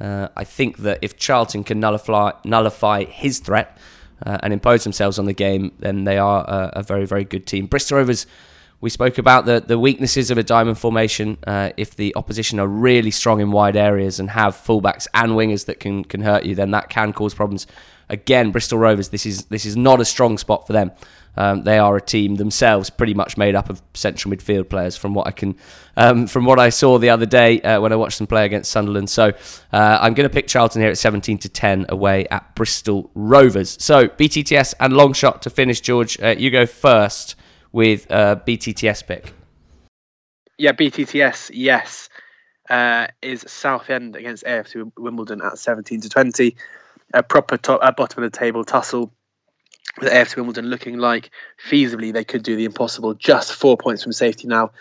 Uh, 0.00 0.28
I 0.36 0.42
think 0.42 0.78
that 0.78 0.98
if 1.00 1.16
Charlton 1.16 1.62
can 1.62 1.78
nullify, 1.78 2.32
nullify 2.44 3.04
his 3.04 3.38
threat 3.38 3.78
uh, 4.24 4.38
and 4.42 4.52
impose 4.52 4.84
themselves 4.84 5.18
on 5.18 5.26
the 5.26 5.32
game, 5.32 5.72
then 5.78 6.04
they 6.04 6.18
are 6.18 6.44
a, 6.46 6.80
a, 6.80 6.82
very, 6.82 7.06
very 7.06 7.24
good 7.24 7.46
team. 7.46 7.66
Bristol 7.66 7.98
Rovers, 7.98 8.26
we 8.80 8.90
spoke 8.90 9.18
about 9.18 9.44
the, 9.44 9.60
the 9.60 9.78
weaknesses 9.78 10.30
of 10.30 10.38
a 10.38 10.42
diamond 10.42 10.78
formation. 10.78 11.38
Uh, 11.46 11.70
if 11.76 11.96
the 11.96 12.14
opposition 12.16 12.60
are 12.60 12.66
really 12.66 13.10
strong 13.10 13.40
in 13.40 13.50
wide 13.50 13.76
areas 13.76 14.20
and 14.20 14.30
have 14.30 14.54
fullbacks 14.54 15.06
and 15.14 15.32
wingers 15.32 15.66
that 15.66 15.80
can, 15.80 16.04
can 16.04 16.20
hurt 16.22 16.44
you, 16.44 16.54
then 16.54 16.70
that 16.70 16.88
can 16.88 17.12
cause 17.12 17.34
problems. 17.34 17.66
Again, 18.10 18.50
Bristol 18.52 18.78
Rovers, 18.78 19.08
this 19.08 19.26
is 19.26 19.44
this 19.46 19.66
is 19.66 19.76
not 19.76 20.00
a 20.00 20.04
strong 20.04 20.38
spot 20.38 20.66
for 20.66 20.72
them. 20.72 20.92
Um, 21.36 21.62
they 21.62 21.78
are 21.78 21.96
a 21.96 22.00
team 22.00 22.34
themselves, 22.34 22.90
pretty 22.90 23.14
much 23.14 23.36
made 23.36 23.54
up 23.54 23.70
of 23.70 23.80
central 23.94 24.34
midfield 24.34 24.68
players, 24.68 24.96
from 24.96 25.14
what 25.14 25.28
I 25.28 25.30
can, 25.30 25.54
um, 25.96 26.26
from 26.26 26.44
what 26.44 26.58
I 26.58 26.68
saw 26.68 26.98
the 26.98 27.10
other 27.10 27.26
day 27.26 27.60
uh, 27.60 27.80
when 27.80 27.92
I 27.92 27.96
watched 27.96 28.18
them 28.18 28.26
play 28.26 28.44
against 28.44 28.72
Sunderland. 28.72 29.08
So 29.08 29.28
uh, 29.72 29.98
I'm 30.00 30.14
going 30.14 30.28
to 30.28 30.34
pick 30.34 30.48
Charlton 30.48 30.82
here 30.82 30.90
at 30.90 30.98
17 30.98 31.38
to 31.38 31.48
10 31.48 31.86
away 31.90 32.26
at 32.26 32.56
Bristol 32.56 33.12
Rovers. 33.14 33.76
So 33.80 34.08
BTTS 34.08 34.74
and 34.80 34.94
long 34.94 35.12
shot 35.12 35.42
to 35.42 35.50
finish. 35.50 35.80
George, 35.80 36.20
uh, 36.20 36.34
you 36.36 36.50
go 36.50 36.66
first 36.66 37.36
with 37.70 38.10
uh, 38.10 38.40
BTTS 38.44 39.06
pick. 39.06 39.32
Yeah, 40.56 40.72
BTTS. 40.72 41.52
Yes, 41.54 42.08
uh, 42.68 43.06
is 43.22 43.44
Southend 43.46 44.16
against 44.16 44.44
AFC 44.44 44.90
Wimbledon 44.98 45.40
at 45.40 45.58
17 45.58 46.00
to 46.00 46.08
20. 46.08 46.56
A 47.14 47.22
proper 47.22 47.56
top, 47.56 47.80
uh, 47.82 47.90
bottom 47.92 48.22
of 48.22 48.30
the 48.30 48.38
table 48.38 48.64
tussle 48.64 49.12
with 50.00 50.12
AFC 50.12 50.36
Wimbledon 50.36 50.66
looking 50.66 50.98
like 50.98 51.30
feasibly 51.68 52.12
they 52.12 52.24
could 52.24 52.42
do 52.42 52.56
the 52.56 52.64
impossible. 52.64 53.14
Just 53.14 53.54
four 53.54 53.76
points 53.76 54.02
from 54.02 54.12
safety 54.12 54.46
now. 54.46 54.72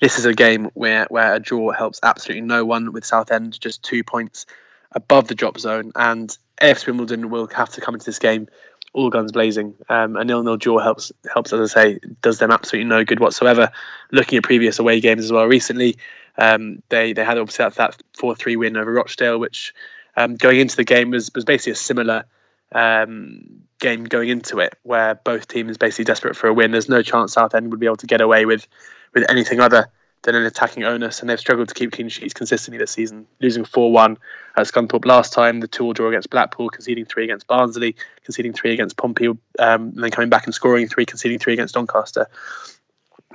This 0.00 0.18
is 0.18 0.26
a 0.26 0.34
game 0.34 0.70
where, 0.74 1.06
where 1.08 1.34
a 1.34 1.40
draw 1.40 1.70
helps 1.72 2.00
absolutely 2.02 2.42
no 2.42 2.64
one 2.64 2.92
with 2.92 3.04
Southend, 3.04 3.58
just 3.60 3.82
two 3.82 4.04
points 4.04 4.44
above 4.92 5.28
the 5.28 5.34
drop 5.34 5.58
zone. 5.58 5.92
And 5.94 6.36
AFC 6.60 6.88
Wimbledon 6.88 7.30
will 7.30 7.46
have 7.48 7.70
to 7.70 7.80
come 7.80 7.94
into 7.94 8.06
this 8.06 8.18
game 8.18 8.48
all 8.96 9.10
guns 9.10 9.30
blazing. 9.30 9.74
Um, 9.88 10.16
a 10.16 10.24
nil-nil 10.24 10.56
draw 10.56 10.78
helps 10.78 11.12
helps, 11.32 11.52
as 11.52 11.76
I 11.76 11.82
say, 11.82 12.00
does 12.22 12.38
them 12.38 12.50
absolutely 12.50 12.88
no 12.88 13.04
good 13.04 13.20
whatsoever. 13.20 13.70
Looking 14.10 14.38
at 14.38 14.44
previous 14.44 14.78
away 14.78 15.00
games 15.00 15.24
as 15.24 15.30
well 15.30 15.44
recently, 15.44 15.98
um, 16.38 16.82
they 16.88 17.12
they 17.12 17.24
had 17.24 17.36
obviously 17.36 17.64
that, 17.64 17.74
that 17.74 18.02
four-three 18.14 18.56
win 18.56 18.76
over 18.76 18.92
Rochdale, 18.92 19.38
which 19.38 19.74
um, 20.16 20.36
going 20.36 20.60
into 20.60 20.76
the 20.76 20.84
game 20.84 21.10
was 21.10 21.30
was 21.34 21.44
basically 21.44 21.72
a 21.72 21.76
similar 21.76 22.24
um, 22.72 23.62
game 23.78 24.04
going 24.04 24.28
into 24.28 24.58
it, 24.60 24.74
where 24.82 25.14
both 25.14 25.48
teams 25.48 25.76
basically 25.76 26.04
desperate 26.04 26.36
for 26.36 26.48
a 26.48 26.54
win. 26.54 26.70
There's 26.70 26.88
no 26.88 27.02
chance 27.02 27.34
Southend 27.34 27.70
would 27.70 27.80
be 27.80 27.86
able 27.86 27.96
to 27.96 28.06
get 28.06 28.20
away 28.20 28.46
with 28.46 28.66
with 29.14 29.24
anything 29.28 29.60
other 29.60 29.88
than 30.22 30.34
an 30.34 30.44
attacking 30.44 30.84
onus, 30.84 31.20
and 31.20 31.30
they've 31.30 31.38
struggled 31.38 31.68
to 31.68 31.74
keep 31.74 31.92
clean 31.92 32.08
sheets 32.08 32.34
consistently 32.34 32.78
this 32.78 32.90
season, 32.90 33.26
losing 33.40 33.64
4 33.64 33.92
1 33.92 34.18
at 34.56 34.66
Scunthorpe 34.66 35.04
last 35.04 35.32
time, 35.32 35.60
the 35.60 35.68
2 35.68 35.94
draw 35.94 36.08
against 36.08 36.30
Blackpool, 36.30 36.68
conceding 36.68 37.04
3 37.04 37.24
against 37.24 37.46
Barnsley, 37.46 37.94
conceding 38.24 38.52
3 38.52 38.72
against 38.72 38.96
Pompey, 38.96 39.28
um, 39.28 39.38
and 39.58 40.02
then 40.02 40.10
coming 40.10 40.28
back 40.28 40.46
and 40.46 40.54
scoring 40.54 40.88
3, 40.88 41.06
conceding 41.06 41.38
3 41.38 41.52
against 41.52 41.74
Doncaster. 41.74 42.26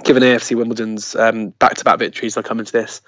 Given 0.03 0.23
AFC 0.23 0.55
Wimbledon's 0.55 1.13
back 1.13 1.75
to 1.75 1.83
back 1.83 1.99
victories, 1.99 2.35
they'll 2.35 2.43
come 2.43 2.59
into 2.59 2.71
this 2.71 3.01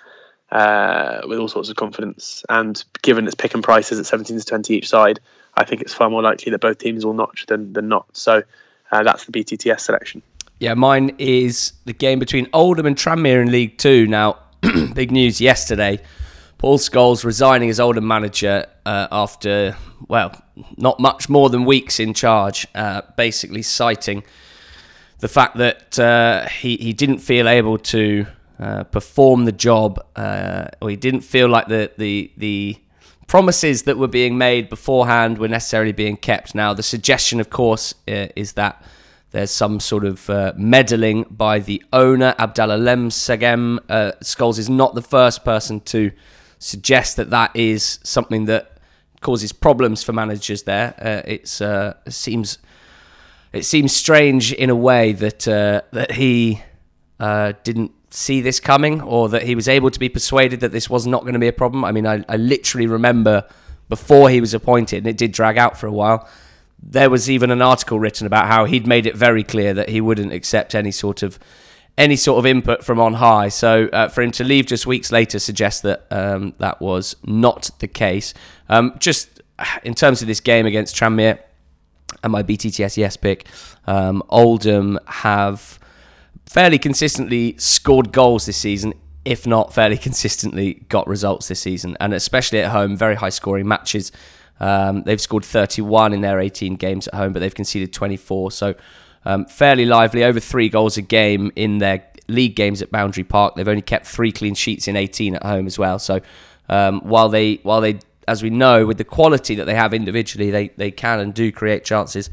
uh, 0.53 1.21
with 1.27 1.39
all 1.39 1.47
sorts 1.47 1.69
of 1.69 1.75
confidence, 1.75 2.45
and 2.47 2.83
given 3.01 3.25
its 3.25 3.35
pick 3.35 3.53
and 3.55 3.63
prices 3.63 3.99
at 3.99 4.05
17 4.05 4.39
to 4.39 4.45
20 4.45 4.75
each 4.75 4.87
side, 4.87 5.19
I 5.55 5.65
think 5.65 5.81
it's 5.81 5.93
far 5.93 6.09
more 6.09 6.21
likely 6.21 6.51
that 6.51 6.61
both 6.61 6.77
teams 6.77 7.05
will 7.05 7.13
notch 7.13 7.47
than, 7.47 7.73
than 7.73 7.87
not. 7.87 8.05
So 8.15 8.43
uh, 8.91 9.03
that's 9.03 9.25
the 9.25 9.31
BTTS 9.31 9.79
selection. 9.81 10.21
Yeah, 10.59 10.75
mine 10.75 11.15
is 11.17 11.73
the 11.85 11.93
game 11.93 12.19
between 12.19 12.47
Oldham 12.53 12.85
and 12.85 12.95
Tranmere 12.95 13.41
in 13.41 13.51
League 13.51 13.79
Two. 13.79 14.05
Now, 14.07 14.37
big 14.93 15.11
news 15.11 15.41
yesterday. 15.41 15.99
Paul 16.59 16.77
Scholes 16.77 17.25
resigning 17.25 17.69
as 17.69 17.79
Oldham 17.79 18.07
manager 18.07 18.65
uh, 18.85 19.07
after, 19.11 19.75
well, 20.07 20.39
not 20.77 20.99
much 20.99 21.27
more 21.27 21.49
than 21.49 21.65
weeks 21.65 21.99
in 21.99 22.13
charge, 22.13 22.65
uh, 22.73 23.01
basically 23.17 23.63
citing 23.63 24.23
the 25.19 25.27
fact 25.27 25.57
that 25.57 25.99
uh, 25.99 26.47
he, 26.47 26.77
he 26.77 26.93
didn't 26.93 27.19
feel 27.19 27.49
able 27.49 27.77
to 27.79 28.25
uh, 28.63 28.84
perform 28.86 29.43
the 29.45 29.52
job, 29.52 29.99
uh, 30.15 30.65
or 30.82 30.89
he 30.89 30.95
didn't 30.95 31.21
feel 31.21 31.49
like 31.49 31.67
the, 31.67 31.91
the, 31.97 32.32
the 32.38 32.78
promises 33.28 33.84
that 33.84 33.97
were 33.97 34.08
being 34.08 34.38
made 34.38 34.69
beforehand 34.69 35.38
were 35.38 35.49
necessarily 35.49 35.91
being 35.91 36.15
kept. 36.15 36.56
Now, 36.56 36.73
the 36.73 36.84
suggestion, 36.84 37.39
of 37.41 37.49
course, 37.49 37.93
uh, 38.08 38.28
is 38.36 38.54
that 38.54 38.82
there's 39.32 39.52
some 39.52 39.80
sort 39.80 40.06
of 40.06 40.30
uh, 40.30 40.54
meddling 40.56 41.26
by 41.30 41.60
the 41.60 41.84
owner, 41.91 42.36
Abdallah 42.38 42.78
Lemsagam. 42.78 43.80
Uh, 43.89 44.12
Scholes 44.21 44.60
is 44.60 44.69
not 44.69 44.95
the 44.95 45.02
first 45.02 45.43
person 45.43 45.82
to 45.82 46.12
suggest 46.60 47.17
that 47.17 47.32
that 47.32 47.52
is 47.56 47.99
something 48.04 48.45
that 48.45 48.78
causes 49.19 49.52
problems 49.52 50.04
for 50.04 50.13
managers 50.13 50.63
there. 50.63 50.93
Uh, 50.97 51.63
uh, 51.65 51.93
it 52.06 52.13
seems 52.13 52.60
it 53.52 53.65
seems 53.65 53.95
strange 53.95 54.54
in 54.54 54.69
a 54.69 54.76
way 54.76 55.12
that 55.13 55.47
uh, 55.47 55.82
that 55.91 56.12
he 56.12 56.62
uh, 57.19 57.54
didn't 57.63 57.91
see 58.13 58.41
this 58.41 58.60
coming, 58.60 59.02
or 59.02 59.28
that 59.30 59.43
he 59.43 59.56
was 59.56 59.67
able 59.67 59.89
to 59.89 59.99
be 59.99 60.10
persuaded 60.10 60.60
that 60.60 60.71
this 60.71 60.89
was 60.89 61.08
not 61.08 61.21
going 61.21 61.34
to 61.34 61.39
be 61.39 61.47
a 61.47 61.54
problem. 61.54 61.84
I 61.84 61.91
mean, 61.91 62.06
I, 62.06 62.23
I 62.30 62.38
literally 62.38 62.88
remember 62.88 63.45
before 63.89 64.30
he 64.30 64.39
was 64.39 64.54
appointed, 64.54 64.97
and 64.99 65.08
it 65.08 65.17
did 65.17 65.32
drag 65.32 65.58
out 65.58 65.78
for 65.78 65.88
a 65.88 65.91
while. 65.91 66.28
There 66.82 67.10
was 67.10 67.30
even 67.30 67.49
an 67.49 67.62
article 67.62 67.99
written 67.99 68.28
about 68.28 68.47
how 68.47 68.65
he'd 68.65 68.86
made 68.86 69.06
it 69.06 69.15
very 69.15 69.43
clear 69.43 69.73
that 69.73 69.89
he 69.89 70.02
wouldn't 70.02 70.32
accept 70.32 70.76
any 70.76 70.91
sort 70.91 71.23
of 71.23 71.39
any 71.97 72.15
sort 72.15 72.39
of 72.39 72.45
input 72.45 72.84
from 72.84 72.99
on 72.99 73.15
high. 73.15 73.49
So 73.49 73.88
uh, 73.93 74.10
for 74.10 74.23
him 74.23 74.32
to 74.32 74.43
leave 74.43 74.65
just 74.65 74.88
weeks 74.88 75.12
later 75.12 75.38
suggests 75.38 75.82
that 75.82 76.06
um, 76.10 76.56
that 76.58 76.82
was 76.82 77.15
not 77.23 77.69
the 77.80 77.88
case. 77.88 78.34
Um, 78.69 78.95
just 78.99 79.41
in 79.84 79.93
terms 79.93 80.21
of 80.21 80.28
this 80.28 80.39
game 80.39 80.65
against 80.65 80.95
Tranmere 80.95 81.39
and 82.23 82.32
my 82.32 82.43
BTTS 82.43 82.97
yes 82.97 83.17
pick, 83.17 83.47
um, 83.86 84.23
Oldham 84.30 84.99
have 85.08 85.80
fairly 86.45 86.77
consistently 86.77 87.56
scored 87.58 88.12
goals 88.12 88.45
this 88.45 88.58
season. 88.58 88.93
If 89.25 89.47
not 89.47 89.73
fairly 89.73 89.97
consistently 90.10 90.86
got 90.89 91.08
results 91.08 91.47
this 91.47 91.60
season, 91.60 91.97
and 91.99 92.13
especially 92.13 92.60
at 92.60 92.71
home, 92.71 92.97
very 92.97 93.15
high 93.15 93.29
scoring 93.29 93.67
matches. 93.67 94.12
Um, 94.60 95.03
they've 95.03 95.19
scored 95.19 95.43
31 95.43 96.13
in 96.13 96.21
their 96.21 96.39
18 96.39 96.75
games 96.75 97.08
at 97.08 97.15
home, 97.15 97.34
but 97.34 97.39
they've 97.39 97.53
conceded 97.53 97.91
24. 97.91 98.51
So 98.51 98.75
um, 99.25 99.45
fairly 99.45 99.86
lively, 99.86 100.23
over 100.23 100.39
three 100.39 100.69
goals 100.69 100.97
a 100.97 101.01
game 101.01 101.51
in 101.56 101.79
their 101.79 102.06
league 102.27 102.56
games 102.56 102.82
at 102.82 102.91
Boundary 102.91 103.23
Park. 103.23 103.56
They've 103.56 103.67
only 103.67 103.82
kept 103.82 104.06
three 104.06 104.32
clean 104.32 104.56
sheets 104.56 104.88
in 104.88 104.95
18 104.95 105.36
at 105.36 105.43
home 105.43 105.67
as 105.67 105.79
well. 105.79 105.99
So 105.99 106.21
um, 106.69 107.01
while 107.01 107.29
they 107.29 107.56
while 107.63 107.82
they 107.82 107.99
as 108.27 108.41
we 108.41 108.49
know 108.49 108.86
with 108.86 108.97
the 108.97 109.03
quality 109.03 109.56
that 109.56 109.65
they 109.65 109.75
have 109.75 109.93
individually, 109.93 110.51
they 110.51 110.69
they 110.69 110.91
can 110.91 111.19
and 111.19 111.34
do 111.34 111.51
create 111.51 111.84
chances. 111.84 112.29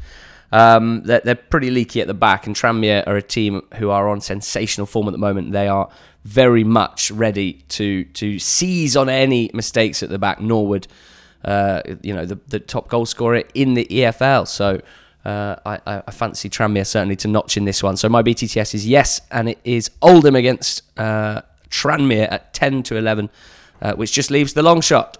Um, 0.51 1.03
they're, 1.03 1.21
they're, 1.23 1.35
pretty 1.35 1.69
leaky 1.69 2.01
at 2.01 2.07
the 2.07 2.13
back, 2.13 2.45
and 2.45 2.55
Tranmere 2.55 3.07
are 3.07 3.15
a 3.15 3.21
team 3.21 3.61
who 3.75 3.89
are 3.89 4.09
on 4.09 4.19
sensational 4.19 4.85
form 4.85 5.07
at 5.07 5.11
the 5.11 5.17
moment. 5.17 5.53
They 5.53 5.69
are 5.69 5.89
very 6.25 6.65
much 6.65 7.09
ready 7.09 7.63
to 7.69 8.03
to 8.03 8.37
seize 8.37 8.97
on 8.97 9.07
any 9.07 9.49
mistakes 9.53 10.03
at 10.03 10.09
the 10.09 10.19
back. 10.19 10.41
Norwood, 10.41 10.87
uh, 11.45 11.81
you 12.01 12.13
know, 12.13 12.25
the, 12.25 12.37
the 12.47 12.59
top 12.59 12.89
goal 12.89 13.05
scorer 13.05 13.43
in 13.53 13.75
the 13.75 13.85
EFL. 13.89 14.45
So 14.45 14.81
uh, 15.25 15.55
I, 15.65 16.01
I, 16.07 16.11
fancy 16.11 16.49
Tranmere 16.49 16.85
certainly 16.85 17.15
to 17.17 17.27
notch 17.27 17.57
in 17.57 17.65
this 17.65 17.83
one. 17.83 17.97
So 17.97 18.09
my 18.09 18.23
BTTS 18.23 18.73
is 18.73 18.87
yes, 18.87 19.21
and 19.31 19.49
it 19.49 19.59
is 19.63 19.91
Oldham 20.01 20.35
against 20.35 20.83
uh, 20.97 21.41
Tranmere 21.69 22.31
at 22.31 22.53
10 22.53 22.83
to 22.83 22.97
11, 22.97 23.29
uh, 23.81 23.93
which 23.93 24.11
just 24.11 24.31
leaves 24.31 24.53
the 24.53 24.63
long 24.63 24.81
shot. 24.81 25.17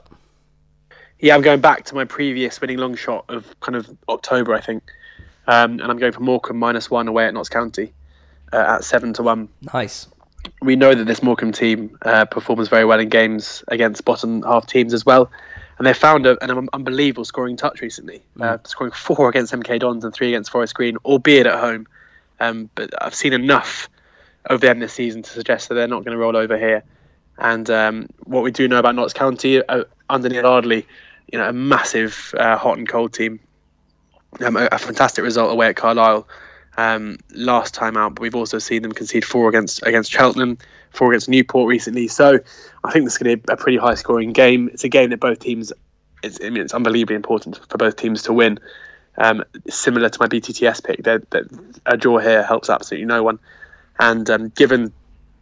Yeah, 1.20 1.36
I'm 1.36 1.42
going 1.42 1.62
back 1.62 1.86
to 1.86 1.96
my 1.96 2.04
previous 2.04 2.60
winning 2.60 2.78
long 2.78 2.96
shot 2.96 3.26
of 3.30 3.60
kind 3.60 3.76
of 3.76 3.96
October, 4.10 4.56
I 4.56 4.62
think. 4.62 4.84
Um, 5.48 5.74
and 5.74 5.84
I'm 5.84 5.98
going 5.98 6.12
for 6.12 6.22
Morecambe 6.22 6.60
minus 6.60 6.90
one 6.90 7.08
away 7.08 7.26
at 7.26 7.34
Notts 7.34 7.50
County 7.50 7.94
uh, 8.54 8.76
at 8.78 8.84
7 8.84 9.14
to 9.14 9.24
1. 9.24 9.50
Nice. 9.74 10.08
We 10.62 10.76
know 10.76 10.94
that 10.94 11.06
this 11.06 11.24
Morecambe 11.24 11.52
team 11.52 11.98
uh, 12.04 12.26
performs 12.26 12.68
very 12.68 12.86
well 12.86 13.00
in 13.00 13.10
games 13.10 13.64
against 13.68 14.06
bottom 14.06 14.44
half 14.44 14.68
teams 14.68 14.94
as 14.94 15.06
well 15.06 15.32
and 15.82 15.88
they 15.88 15.94
found 15.94 16.28
a, 16.28 16.38
an 16.44 16.70
unbelievable 16.74 17.26
scoring 17.26 17.58
touch 17.58 17.82
recently, 17.82 18.22
mm. 18.38 18.44
uh, 18.44 18.60
scoring 18.66 18.94
four 18.94 19.30
against 19.30 19.52
MK 19.52 19.80
Dons 19.80 20.06
and 20.06 20.14
three 20.14 20.28
against 20.28 20.52
Forest 20.52 20.76
Green, 20.76 20.98
albeit 20.98 21.48
at 21.48 21.60
home. 21.60 21.88
Um, 22.40 22.70
but 22.76 22.92
I've 23.04 23.16
seen 23.16 23.34
enough 23.34 23.90
over 24.48 24.60
the 24.60 24.70
end 24.70 24.78
of 24.78 24.80
them 24.80 24.80
this 24.82 24.94
season 24.94 25.24
to 25.24 25.30
suggest 25.32 25.70
that 25.70 25.74
they're 25.74 25.88
not 25.88 26.06
going 26.06 26.16
to 26.16 26.20
roll 26.20 26.38
over 26.38 26.56
here. 26.56 26.84
And 27.40 27.68
um, 27.72 28.10
what 28.26 28.44
we 28.44 28.52
do 28.52 28.68
know 28.68 28.78
about 28.78 28.94
Notts 28.94 29.14
County 29.14 29.68
uh, 29.68 29.86
under 30.08 30.30
Neil 30.30 30.46
Ardley, 30.46 30.86
you 31.32 31.40
know, 31.40 31.50
a 31.50 31.54
massive 31.54 32.36
uh, 32.38 32.58
hot 32.58 32.78
and 32.78 32.88
cold 32.88 33.14
team. 33.14 33.40
Um, 34.40 34.56
a, 34.56 34.70
a, 34.72 34.78
fantastic 34.78 35.24
result 35.24 35.52
away 35.52 35.68
at 35.68 35.76
Carlisle 35.76 36.28
um, 36.78 37.18
last 37.34 37.74
time 37.74 37.98
out, 37.98 38.16
but 38.16 38.22
we've 38.22 38.36
also 38.36 38.60
seen 38.60 38.82
them 38.82 38.94
concede 38.94 39.26
four 39.26 39.50
against 39.50 39.84
against 39.84 40.12
Cheltenham, 40.12 40.58
four 40.92 41.12
against 41.12 41.28
Newport 41.28 41.68
recently. 41.68 42.08
So 42.08 42.40
I 42.84 42.92
think 42.92 43.06
this 43.06 43.14
is 43.14 43.18
going 43.18 43.38
to 43.38 43.46
be 43.46 43.54
a 43.54 43.58
pretty 43.58 43.78
high 43.78 43.96
scoring 43.96 44.32
game. 44.32 44.70
It's 44.72 44.84
a 44.84 44.90
game 44.90 45.10
that 45.10 45.20
both 45.20 45.40
teams, 45.40 45.74
it's, 46.24 46.40
I 46.42 46.50
mean, 46.50 46.64
it's 46.64 46.74
unbelievably 46.74 47.16
important 47.16 47.60
for 47.70 47.78
both 47.78 47.98
teams 47.98 48.24
to 48.24 48.34
win. 48.34 48.60
Um, 49.18 49.44
similar 49.70 50.08
to 50.08 50.18
my 50.22 50.28
BTTS 50.28 50.84
pick, 50.84 51.04
that 51.04 51.24
a 51.86 51.98
draw 51.98 52.20
here 52.20 52.44
helps 52.44 52.70
absolutely 52.70 53.06
no 53.06 53.24
one. 53.24 53.40
And 54.00 54.30
um, 54.30 54.50
given 54.50 54.94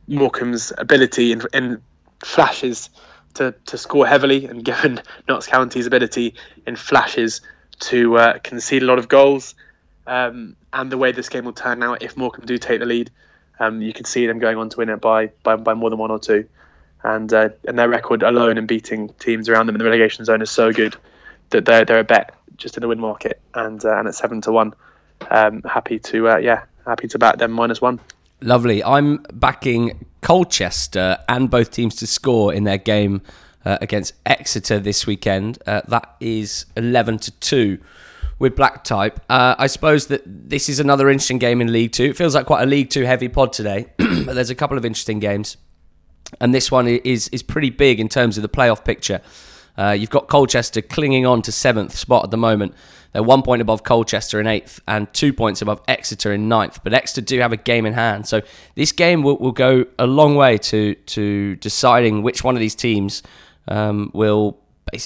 Morecambe's 0.07 0.73
ability 0.77 1.31
in, 1.31 1.43
in 1.53 1.81
flashes 2.23 2.89
to, 3.35 3.53
to 3.67 3.77
score 3.77 4.07
heavily, 4.07 4.45
and 4.45 4.65
given 4.65 5.01
Notts 5.27 5.47
County's 5.47 5.85
ability 5.85 6.33
in 6.65 6.75
flashes 6.75 7.41
to 7.79 8.17
uh, 8.17 8.39
concede 8.39 8.83
a 8.83 8.85
lot 8.85 8.99
of 8.99 9.07
goals, 9.07 9.55
um, 10.07 10.55
and 10.73 10.91
the 10.91 10.97
way 10.97 11.11
this 11.11 11.29
game 11.29 11.45
will 11.45 11.53
turn 11.53 11.81
out 11.83 12.01
if 12.01 12.17
Morecambe 12.17 12.45
do 12.45 12.57
take 12.57 12.79
the 12.79 12.85
lead, 12.85 13.11
um, 13.59 13.81
you 13.81 13.93
can 13.93 14.05
see 14.05 14.25
them 14.27 14.39
going 14.39 14.57
on 14.57 14.69
to 14.69 14.77
win 14.77 14.89
it 14.89 15.01
by 15.01 15.27
by, 15.43 15.55
by 15.55 15.73
more 15.73 15.89
than 15.89 15.99
one 15.99 16.11
or 16.11 16.19
two, 16.19 16.47
and 17.03 17.33
uh, 17.33 17.49
and 17.67 17.77
their 17.77 17.89
record 17.89 18.23
alone 18.23 18.57
in 18.57 18.65
beating 18.65 19.09
teams 19.19 19.49
around 19.49 19.67
them 19.67 19.75
in 19.75 19.79
the 19.79 19.85
relegation 19.85 20.25
zone 20.25 20.41
is 20.41 20.49
so 20.49 20.71
good 20.71 20.95
that 21.49 21.65
they're 21.65 21.85
they're 21.85 21.99
a 21.99 22.03
bet 22.03 22.35
just 22.57 22.77
in 22.77 22.81
the 22.81 22.87
win 22.87 22.99
market, 22.99 23.39
and 23.53 23.83
uh, 23.85 23.97
and 23.97 24.07
at 24.07 24.15
seven 24.15 24.41
to 24.41 24.51
one, 24.51 24.73
um, 25.31 25.61
happy 25.63 25.99
to 25.99 26.29
uh, 26.29 26.37
yeah 26.37 26.63
happy 26.85 27.07
to 27.07 27.19
back 27.19 27.37
them 27.37 27.51
minus 27.51 27.81
one. 27.81 27.99
Lovely. 28.41 28.83
I'm 28.83 29.17
backing 29.33 30.05
Colchester 30.21 31.17
and 31.27 31.49
both 31.49 31.71
teams 31.71 31.95
to 31.95 32.07
score 32.07 32.53
in 32.53 32.63
their 32.63 32.77
game 32.77 33.21
uh, 33.65 33.77
against 33.81 34.13
Exeter 34.25 34.79
this 34.79 35.05
weekend. 35.05 35.59
Uh, 35.65 35.81
that 35.87 36.15
is 36.19 36.65
eleven 36.75 37.17
to 37.19 37.31
two 37.39 37.79
with 38.39 38.55
black 38.55 38.83
type. 38.83 39.19
Uh, 39.29 39.55
I 39.57 39.67
suppose 39.67 40.07
that 40.07 40.21
this 40.25 40.69
is 40.69 40.79
another 40.79 41.09
interesting 41.09 41.39
game 41.39 41.61
in 41.61 41.71
League 41.71 41.91
Two. 41.91 42.05
It 42.05 42.17
feels 42.17 42.35
like 42.35 42.45
quite 42.45 42.63
a 42.63 42.65
League 42.65 42.89
Two 42.89 43.03
heavy 43.03 43.27
pod 43.27 43.53
today, 43.53 43.87
but 43.97 44.33
there's 44.33 44.49
a 44.49 44.55
couple 44.55 44.77
of 44.77 44.85
interesting 44.85 45.19
games, 45.19 45.57
and 46.39 46.53
this 46.53 46.71
one 46.71 46.87
is 46.87 47.27
is 47.29 47.43
pretty 47.43 47.69
big 47.69 47.99
in 47.99 48.09
terms 48.09 48.37
of 48.37 48.41
the 48.41 48.49
playoff 48.49 48.83
picture. 48.83 49.21
Uh, 49.77 49.91
you've 49.91 50.09
got 50.09 50.27
Colchester 50.27 50.81
clinging 50.81 51.25
on 51.25 51.41
to 51.41 51.51
seventh 51.51 51.95
spot 51.95 52.25
at 52.25 52.31
the 52.31 52.37
moment. 52.37 52.73
They're 53.13 53.23
one 53.23 53.41
point 53.41 53.61
above 53.61 53.83
Colchester 53.83 54.39
in 54.39 54.45
eighth 54.45 54.79
and 54.87 55.11
two 55.13 55.33
points 55.33 55.61
above 55.61 55.81
Exeter 55.87 56.33
in 56.33 56.47
ninth. 56.47 56.79
But 56.83 56.93
Exeter 56.93 57.21
do 57.21 57.39
have 57.39 57.53
a 57.53 57.57
game 57.57 57.85
in 57.85 57.93
hand. 57.93 58.27
So 58.27 58.41
this 58.75 58.91
game 58.91 59.23
will, 59.23 59.37
will 59.37 59.51
go 59.51 59.85
a 59.97 60.05
long 60.05 60.35
way 60.35 60.57
to, 60.57 60.95
to 60.95 61.55
deciding 61.55 62.23
which 62.23 62.43
one 62.43 62.55
of 62.55 62.59
these 62.59 62.75
teams 62.75 63.23
um, 63.69 64.11
will 64.13 64.59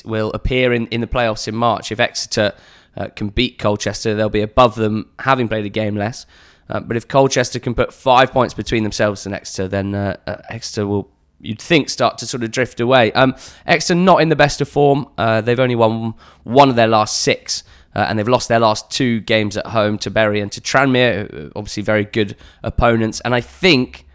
will 0.06 0.32
appear 0.32 0.74
in, 0.74 0.88
in 0.88 1.02
the 1.02 1.08
playoffs 1.08 1.48
in 1.48 1.56
March. 1.56 1.92
If 1.92 2.00
Exeter 2.00 2.54
uh, 2.96 3.08
can 3.10 3.30
beat 3.30 3.60
Colchester, 3.60 4.16
they'll 4.16 4.30
be 4.30 4.42
above 4.42 4.76
them, 4.76 5.10
having 5.20 5.48
played 5.48 5.66
a 5.66 5.70
game 5.70 5.96
less. 5.96 6.26
Uh, 6.70 6.80
but 6.80 6.96
if 6.96 7.08
Colchester 7.08 7.60
can 7.60 7.76
put 7.76 7.94
five 7.94 8.32
points 8.32 8.54
between 8.54 8.84
themselves 8.84 9.26
and 9.26 9.36
Exeter, 9.36 9.68
then 9.68 9.94
uh, 9.94 10.16
uh, 10.26 10.38
Exeter 10.50 10.88
will, 10.88 11.12
you'd 11.42 11.62
think, 11.62 11.90
start 11.90 12.18
to 12.20 12.26
sort 12.26 12.44
of 12.44 12.52
drift 12.52 12.80
away. 12.80 13.12
Um, 13.12 13.36
Exeter 13.66 13.96
not 13.96 14.22
in 14.22 14.30
the 14.30 14.36
best 14.36 14.62
of 14.62 14.70
form. 14.70 15.08
Uh, 15.18 15.42
they've 15.42 15.60
only 15.60 15.76
won 15.76 16.14
one 16.44 16.70
of 16.70 16.76
their 16.76 16.88
last 16.88 17.22
six. 17.22 17.64
Uh, 17.96 18.08
and 18.10 18.18
they've 18.18 18.28
lost 18.28 18.50
their 18.50 18.60
last 18.60 18.90
two 18.90 19.20
games 19.20 19.56
at 19.56 19.68
home 19.68 20.00
to 20.00 20.10
Bury 20.10 20.40
and 20.40 20.52
to 20.52 20.60
Tranmere, 20.60 21.52
obviously 21.56 21.84
very 21.84 22.06
good 22.06 22.36
opponents. 22.64 23.20
And 23.20 23.36
I 23.36 23.42
think 23.42 24.08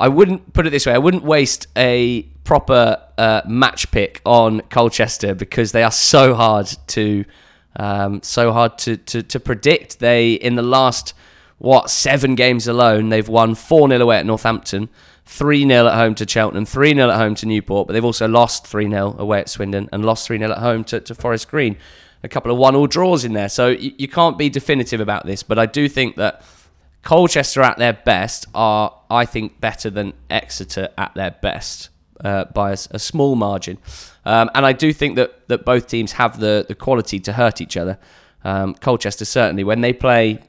I 0.00 0.08
wouldn't 0.08 0.52
put 0.54 0.66
it 0.66 0.70
this 0.70 0.84
way: 0.84 0.92
I 0.92 0.98
wouldn't 0.98 1.22
waste 1.22 1.68
a 1.76 2.22
proper 2.48 2.98
uh, 3.18 3.42
match 3.46 3.90
pick 3.90 4.22
on 4.24 4.62
Colchester 4.70 5.34
because 5.34 5.72
they 5.72 5.82
are 5.82 5.90
so 5.90 6.34
hard 6.34 6.66
to 6.86 7.26
um, 7.76 8.22
so 8.22 8.52
hard 8.52 8.78
to, 8.78 8.96
to, 8.96 9.22
to 9.22 9.38
predict. 9.38 9.98
They, 9.98 10.32
in 10.32 10.54
the 10.54 10.62
last, 10.62 11.12
what, 11.58 11.90
seven 11.90 12.34
games 12.36 12.66
alone, 12.66 13.10
they've 13.10 13.28
won 13.28 13.54
4 13.54 13.90
0 13.90 14.00
away 14.00 14.16
at 14.16 14.24
Northampton, 14.24 14.88
3 15.26 15.68
0 15.68 15.88
at 15.88 15.94
home 15.94 16.14
to 16.14 16.26
Cheltenham, 16.26 16.64
3 16.64 16.94
0 16.94 17.10
at 17.10 17.18
home 17.18 17.34
to 17.34 17.44
Newport, 17.44 17.86
but 17.86 17.92
they've 17.92 18.02
also 18.02 18.26
lost 18.26 18.66
3 18.66 18.88
0 18.88 19.16
away 19.18 19.40
at 19.40 19.50
Swindon 19.50 19.90
and 19.92 20.02
lost 20.02 20.26
3 20.26 20.38
0 20.38 20.50
at 20.50 20.58
home 20.58 20.84
to, 20.84 21.00
to 21.00 21.14
Forest 21.14 21.50
Green. 21.50 21.76
A 22.22 22.30
couple 22.30 22.50
of 22.50 22.56
one 22.56 22.74
all 22.74 22.86
draws 22.86 23.26
in 23.26 23.34
there. 23.34 23.50
So 23.50 23.68
you, 23.68 23.92
you 23.98 24.08
can't 24.08 24.38
be 24.38 24.48
definitive 24.48 25.00
about 25.00 25.26
this, 25.26 25.42
but 25.42 25.58
I 25.58 25.66
do 25.66 25.86
think 25.86 26.16
that 26.16 26.42
Colchester 27.02 27.60
at 27.60 27.76
their 27.76 27.92
best 27.92 28.46
are, 28.54 28.98
I 29.10 29.26
think, 29.26 29.60
better 29.60 29.90
than 29.90 30.14
Exeter 30.30 30.88
at 30.96 31.14
their 31.14 31.32
best 31.32 31.90
uh, 32.24 32.44
by 32.46 32.70
a, 32.70 32.78
a, 32.90 32.98
small 32.98 33.36
margin. 33.36 33.78
Um, 34.24 34.50
and 34.54 34.66
I 34.66 34.72
do 34.72 34.92
think 34.92 35.16
that, 35.16 35.48
that 35.48 35.64
both 35.64 35.86
teams 35.86 36.12
have 36.12 36.40
the, 36.40 36.64
the 36.66 36.74
quality 36.74 37.20
to 37.20 37.32
hurt 37.32 37.60
each 37.60 37.76
other. 37.76 37.98
Um, 38.44 38.74
Colchester 38.74 39.24
certainly, 39.24 39.64
when 39.64 39.80
they 39.80 39.92
play 39.92 40.42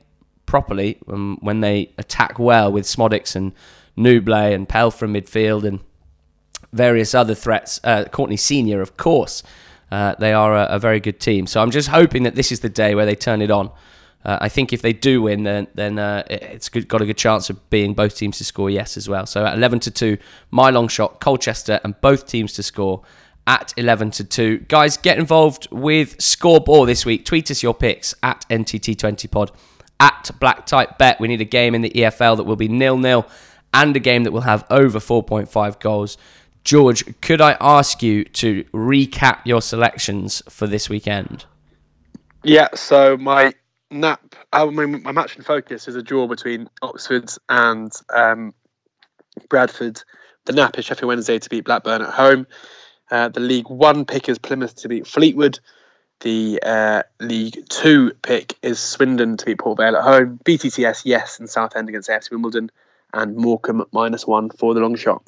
properly, 0.46 0.98
um, 1.08 1.38
when 1.42 1.62
they 1.62 1.92
attack 1.98 2.40
well 2.40 2.72
with 2.72 2.86
Szmodics 2.86 3.36
and 3.36 3.54
Nouble 3.96 4.34
and 4.34 4.68
Pell 4.68 4.92
from 4.92 5.14
midfield 5.14 5.64
and 5.64 5.80
various 6.74 7.14
other 7.14 7.36
threats, 7.36 7.80
uh, 7.84 8.06
Courtney 8.06 8.38
Senior, 8.38 8.82
of 8.82 8.98
course, 8.98 9.44
uh, 9.92 10.16
they 10.20 10.34
are 10.34 10.56
a, 10.56 10.66
a, 10.66 10.80
very 10.80 11.00
good 11.00 11.20
team. 11.20 11.48
So 11.48 11.62
I'm 11.62 11.72
just 11.72 11.90
hoping 11.90 12.24
that 12.24 12.36
this 12.36 12.52
is 12.52 12.60
the 12.60 12.70
day 12.70 12.94
where 12.94 13.06
they 13.06 13.16
turn 13.16 13.42
it 13.42 13.50
on. 13.50 13.72
Uh, 14.24 14.38
I 14.42 14.50
think 14.50 14.74
if 14.74 14.82
they 14.82 14.94
do 14.94 15.22
win, 15.22 15.44
then 15.44 15.68
then 15.76 15.98
uh, 15.98 16.24
it's 16.30 16.68
got 16.70 17.02
a 17.02 17.06
good 17.06 17.18
chance 17.18 17.50
of 17.50 17.70
being 17.70 17.94
both 17.94 18.16
teams 18.16 18.38
to 18.40 18.44
score 18.44 18.70
yes 18.70 18.98
as 18.98 19.08
well. 19.08 19.26
So 19.26 19.46
at 19.46 19.56
11 19.56 19.80
to 19.82 19.92
two, 19.92 20.18
my 20.52 20.70
long 20.70 20.88
shot, 20.88 21.20
Colchester, 21.22 21.80
and 21.84 22.00
both 22.02 22.28
teams 22.28 22.54
to 22.54 22.64
score 22.64 23.04
at 23.48 23.74
11 23.78 24.12
to 24.12 24.24
2. 24.24 24.60
Guys, 24.68 24.96
get 24.96 25.18
involved 25.18 25.68
with 25.72 26.18
ScoreBore 26.18 26.86
this 26.86 27.04
week. 27.04 27.26
Tweet 27.26 27.50
us 27.50 27.64
your 27.64 27.74
picks 27.74 28.14
at 28.22 28.46
NTT20pod, 28.50 29.50
at 30.00 30.30
Black 30.40 30.68
Type 30.68 31.00
Bet. 31.00 31.20
We 31.20 31.28
need 31.28 31.42
a 31.42 31.46
game 31.46 31.74
in 31.74 31.82
the 31.82 31.90
EFL 31.90 32.38
that 32.38 32.44
will 32.44 32.56
be 32.56 32.68
nil 32.68 32.98
nil 32.98 33.26
and 33.74 33.96
a 33.96 34.00
game 34.00 34.24
that 34.24 34.32
will 34.32 34.42
have 34.42 34.66
over 34.70 35.00
4.5 35.00 35.80
goals. 35.80 36.18
George, 36.64 37.04
could 37.22 37.42
I 37.42 37.58
ask 37.60 38.04
you 38.04 38.24
to 38.26 38.64
recap 38.66 39.40
your 39.46 39.62
selections 39.62 40.44
for 40.50 40.68
this 40.68 40.90
weekend? 40.90 41.46
Yeah, 42.44 42.68
so 42.76 43.18
my 43.18 43.54
nap, 43.92 44.36
I 44.54 44.66
mean, 44.66 45.04
my 45.04 45.12
match 45.12 45.36
in 45.36 45.44
focus 45.44 45.88
is 45.88 45.96
a 45.96 46.04
draw 46.04 46.28
between 46.28 46.70
Oxford 46.82 47.32
and 47.48 47.92
um, 48.14 48.54
Bradford. 49.50 50.02
The 50.46 50.54
nap 50.54 50.78
is 50.78 50.86
Sheffield 50.86 51.08
Wednesday 51.08 51.40
to 51.40 51.50
beat 51.50 51.66
Blackburn 51.66 52.02
at 52.02 52.14
home. 52.14 52.48
Uh, 53.12 53.30
the 53.30 53.40
League 53.40 53.70
One 53.70 54.06
pick 54.06 54.30
is 54.30 54.38
Plymouth 54.38 54.76
to 54.78 54.88
beat 54.88 55.08
Fleetwood. 55.08 55.60
The 56.22 56.60
uh, 56.64 57.04
League 57.20 57.64
Two 57.70 58.12
pick 58.22 58.56
is 58.62 58.80
Swindon 58.80 59.38
to 59.38 59.46
beat 59.46 59.60
Port 59.60 59.78
Vale 59.78 59.98
at 59.98 60.04
home. 60.04 60.40
BTTS, 60.44 61.04
yes, 61.06 61.40
and 61.40 61.50
Southend 61.50 61.90
against 61.90 62.10
AFC 62.10 62.32
Wimbledon. 62.32 62.72
And 63.14 63.36
Morecambe 63.36 63.86
minus 63.92 64.28
one 64.28 64.50
for 64.50 64.74
the 64.74 64.82
long 64.82 64.96
shot. 64.96 65.24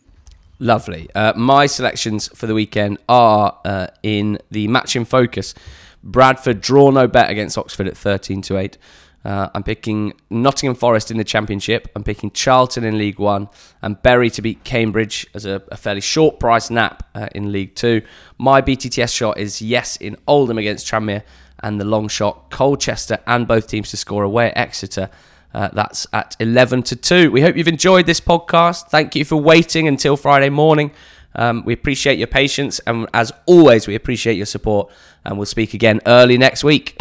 Lovely. 0.60 1.10
Uh, 1.16 1.34
my 1.36 1.66
selections 1.66 2.28
for 2.36 2.46
the 2.46 2.54
weekend 2.54 3.00
are 3.10 3.58
uh, 3.66 3.88
in 4.04 4.38
the 4.52 4.68
match 4.68 4.96
in 4.96 5.06
focus. 5.06 5.56
Bradford 6.04 6.62
draw 6.62 6.90
no 6.90 7.08
bet 7.08 7.30
against 7.30 7.58
Oxford 7.58 7.88
at 7.88 7.98
13 7.98 8.42
to 8.44 8.58
8. 8.58 8.78
Uh, 9.24 9.50
I'm 9.54 9.64
picking 9.64 10.14
Nottingham 10.32 10.76
Forest 10.76 11.12
in 11.12 11.18
the 11.18 11.24
Championship. 11.24 11.88
I'm 11.96 12.04
picking 12.04 12.32
Charlton 12.32 12.84
in 12.84 12.98
League 12.98 13.20
One 13.20 13.50
and 13.82 14.02
Bury 14.02 14.32
to 14.32 14.42
beat 14.42 14.64
Cambridge 14.64 15.28
as 15.36 15.46
a, 15.46 15.62
a 15.70 15.78
fairly 15.78 16.02
short 16.02 16.40
price 16.40 16.72
nap 16.72 17.08
uh, 17.14 17.28
in 17.36 17.52
League 17.52 17.76
Two. 17.76 18.02
My 18.40 18.62
BTTS 18.62 19.16
shot 19.16 19.38
is 19.38 19.62
yes 19.62 19.96
in 19.98 20.18
Oldham 20.28 20.58
against 20.58 20.88
Tranmere 20.88 21.24
and 21.62 21.80
the 21.80 21.86
long 21.86 22.08
shot 22.08 22.50
Colchester 22.50 23.20
and 23.28 23.48
both 23.48 23.68
teams 23.68 23.92
to 23.92 23.98
score 23.98 24.24
away 24.24 24.48
at 24.48 24.58
Exeter. 24.58 25.10
Uh, 25.54 25.70
that's 25.74 26.08
at 26.14 26.36
11 26.40 26.82
to 26.84 26.96
2. 26.96 27.30
We 27.30 27.42
hope 27.42 27.58
you've 27.58 27.68
enjoyed 27.68 28.06
this 28.06 28.22
podcast. 28.22 28.88
Thank 28.88 29.16
you 29.16 29.26
for 29.26 29.36
waiting 29.36 29.88
until 29.88 30.18
Friday 30.18 30.50
morning. 30.50 30.92
Um, 31.36 31.64
we 31.66 31.74
appreciate 31.74 32.18
your 32.18 32.28
patience, 32.28 32.80
and 32.88 33.08
as 33.14 33.32
always, 33.46 33.88
we 33.88 33.96
appreciate 33.96 34.36
your 34.36 34.46
support. 34.46 34.92
And 35.24 35.38
we'll 35.38 35.46
speak 35.46 35.74
again 35.74 36.02
early 36.06 36.38
next 36.38 36.64
week. 36.64 36.96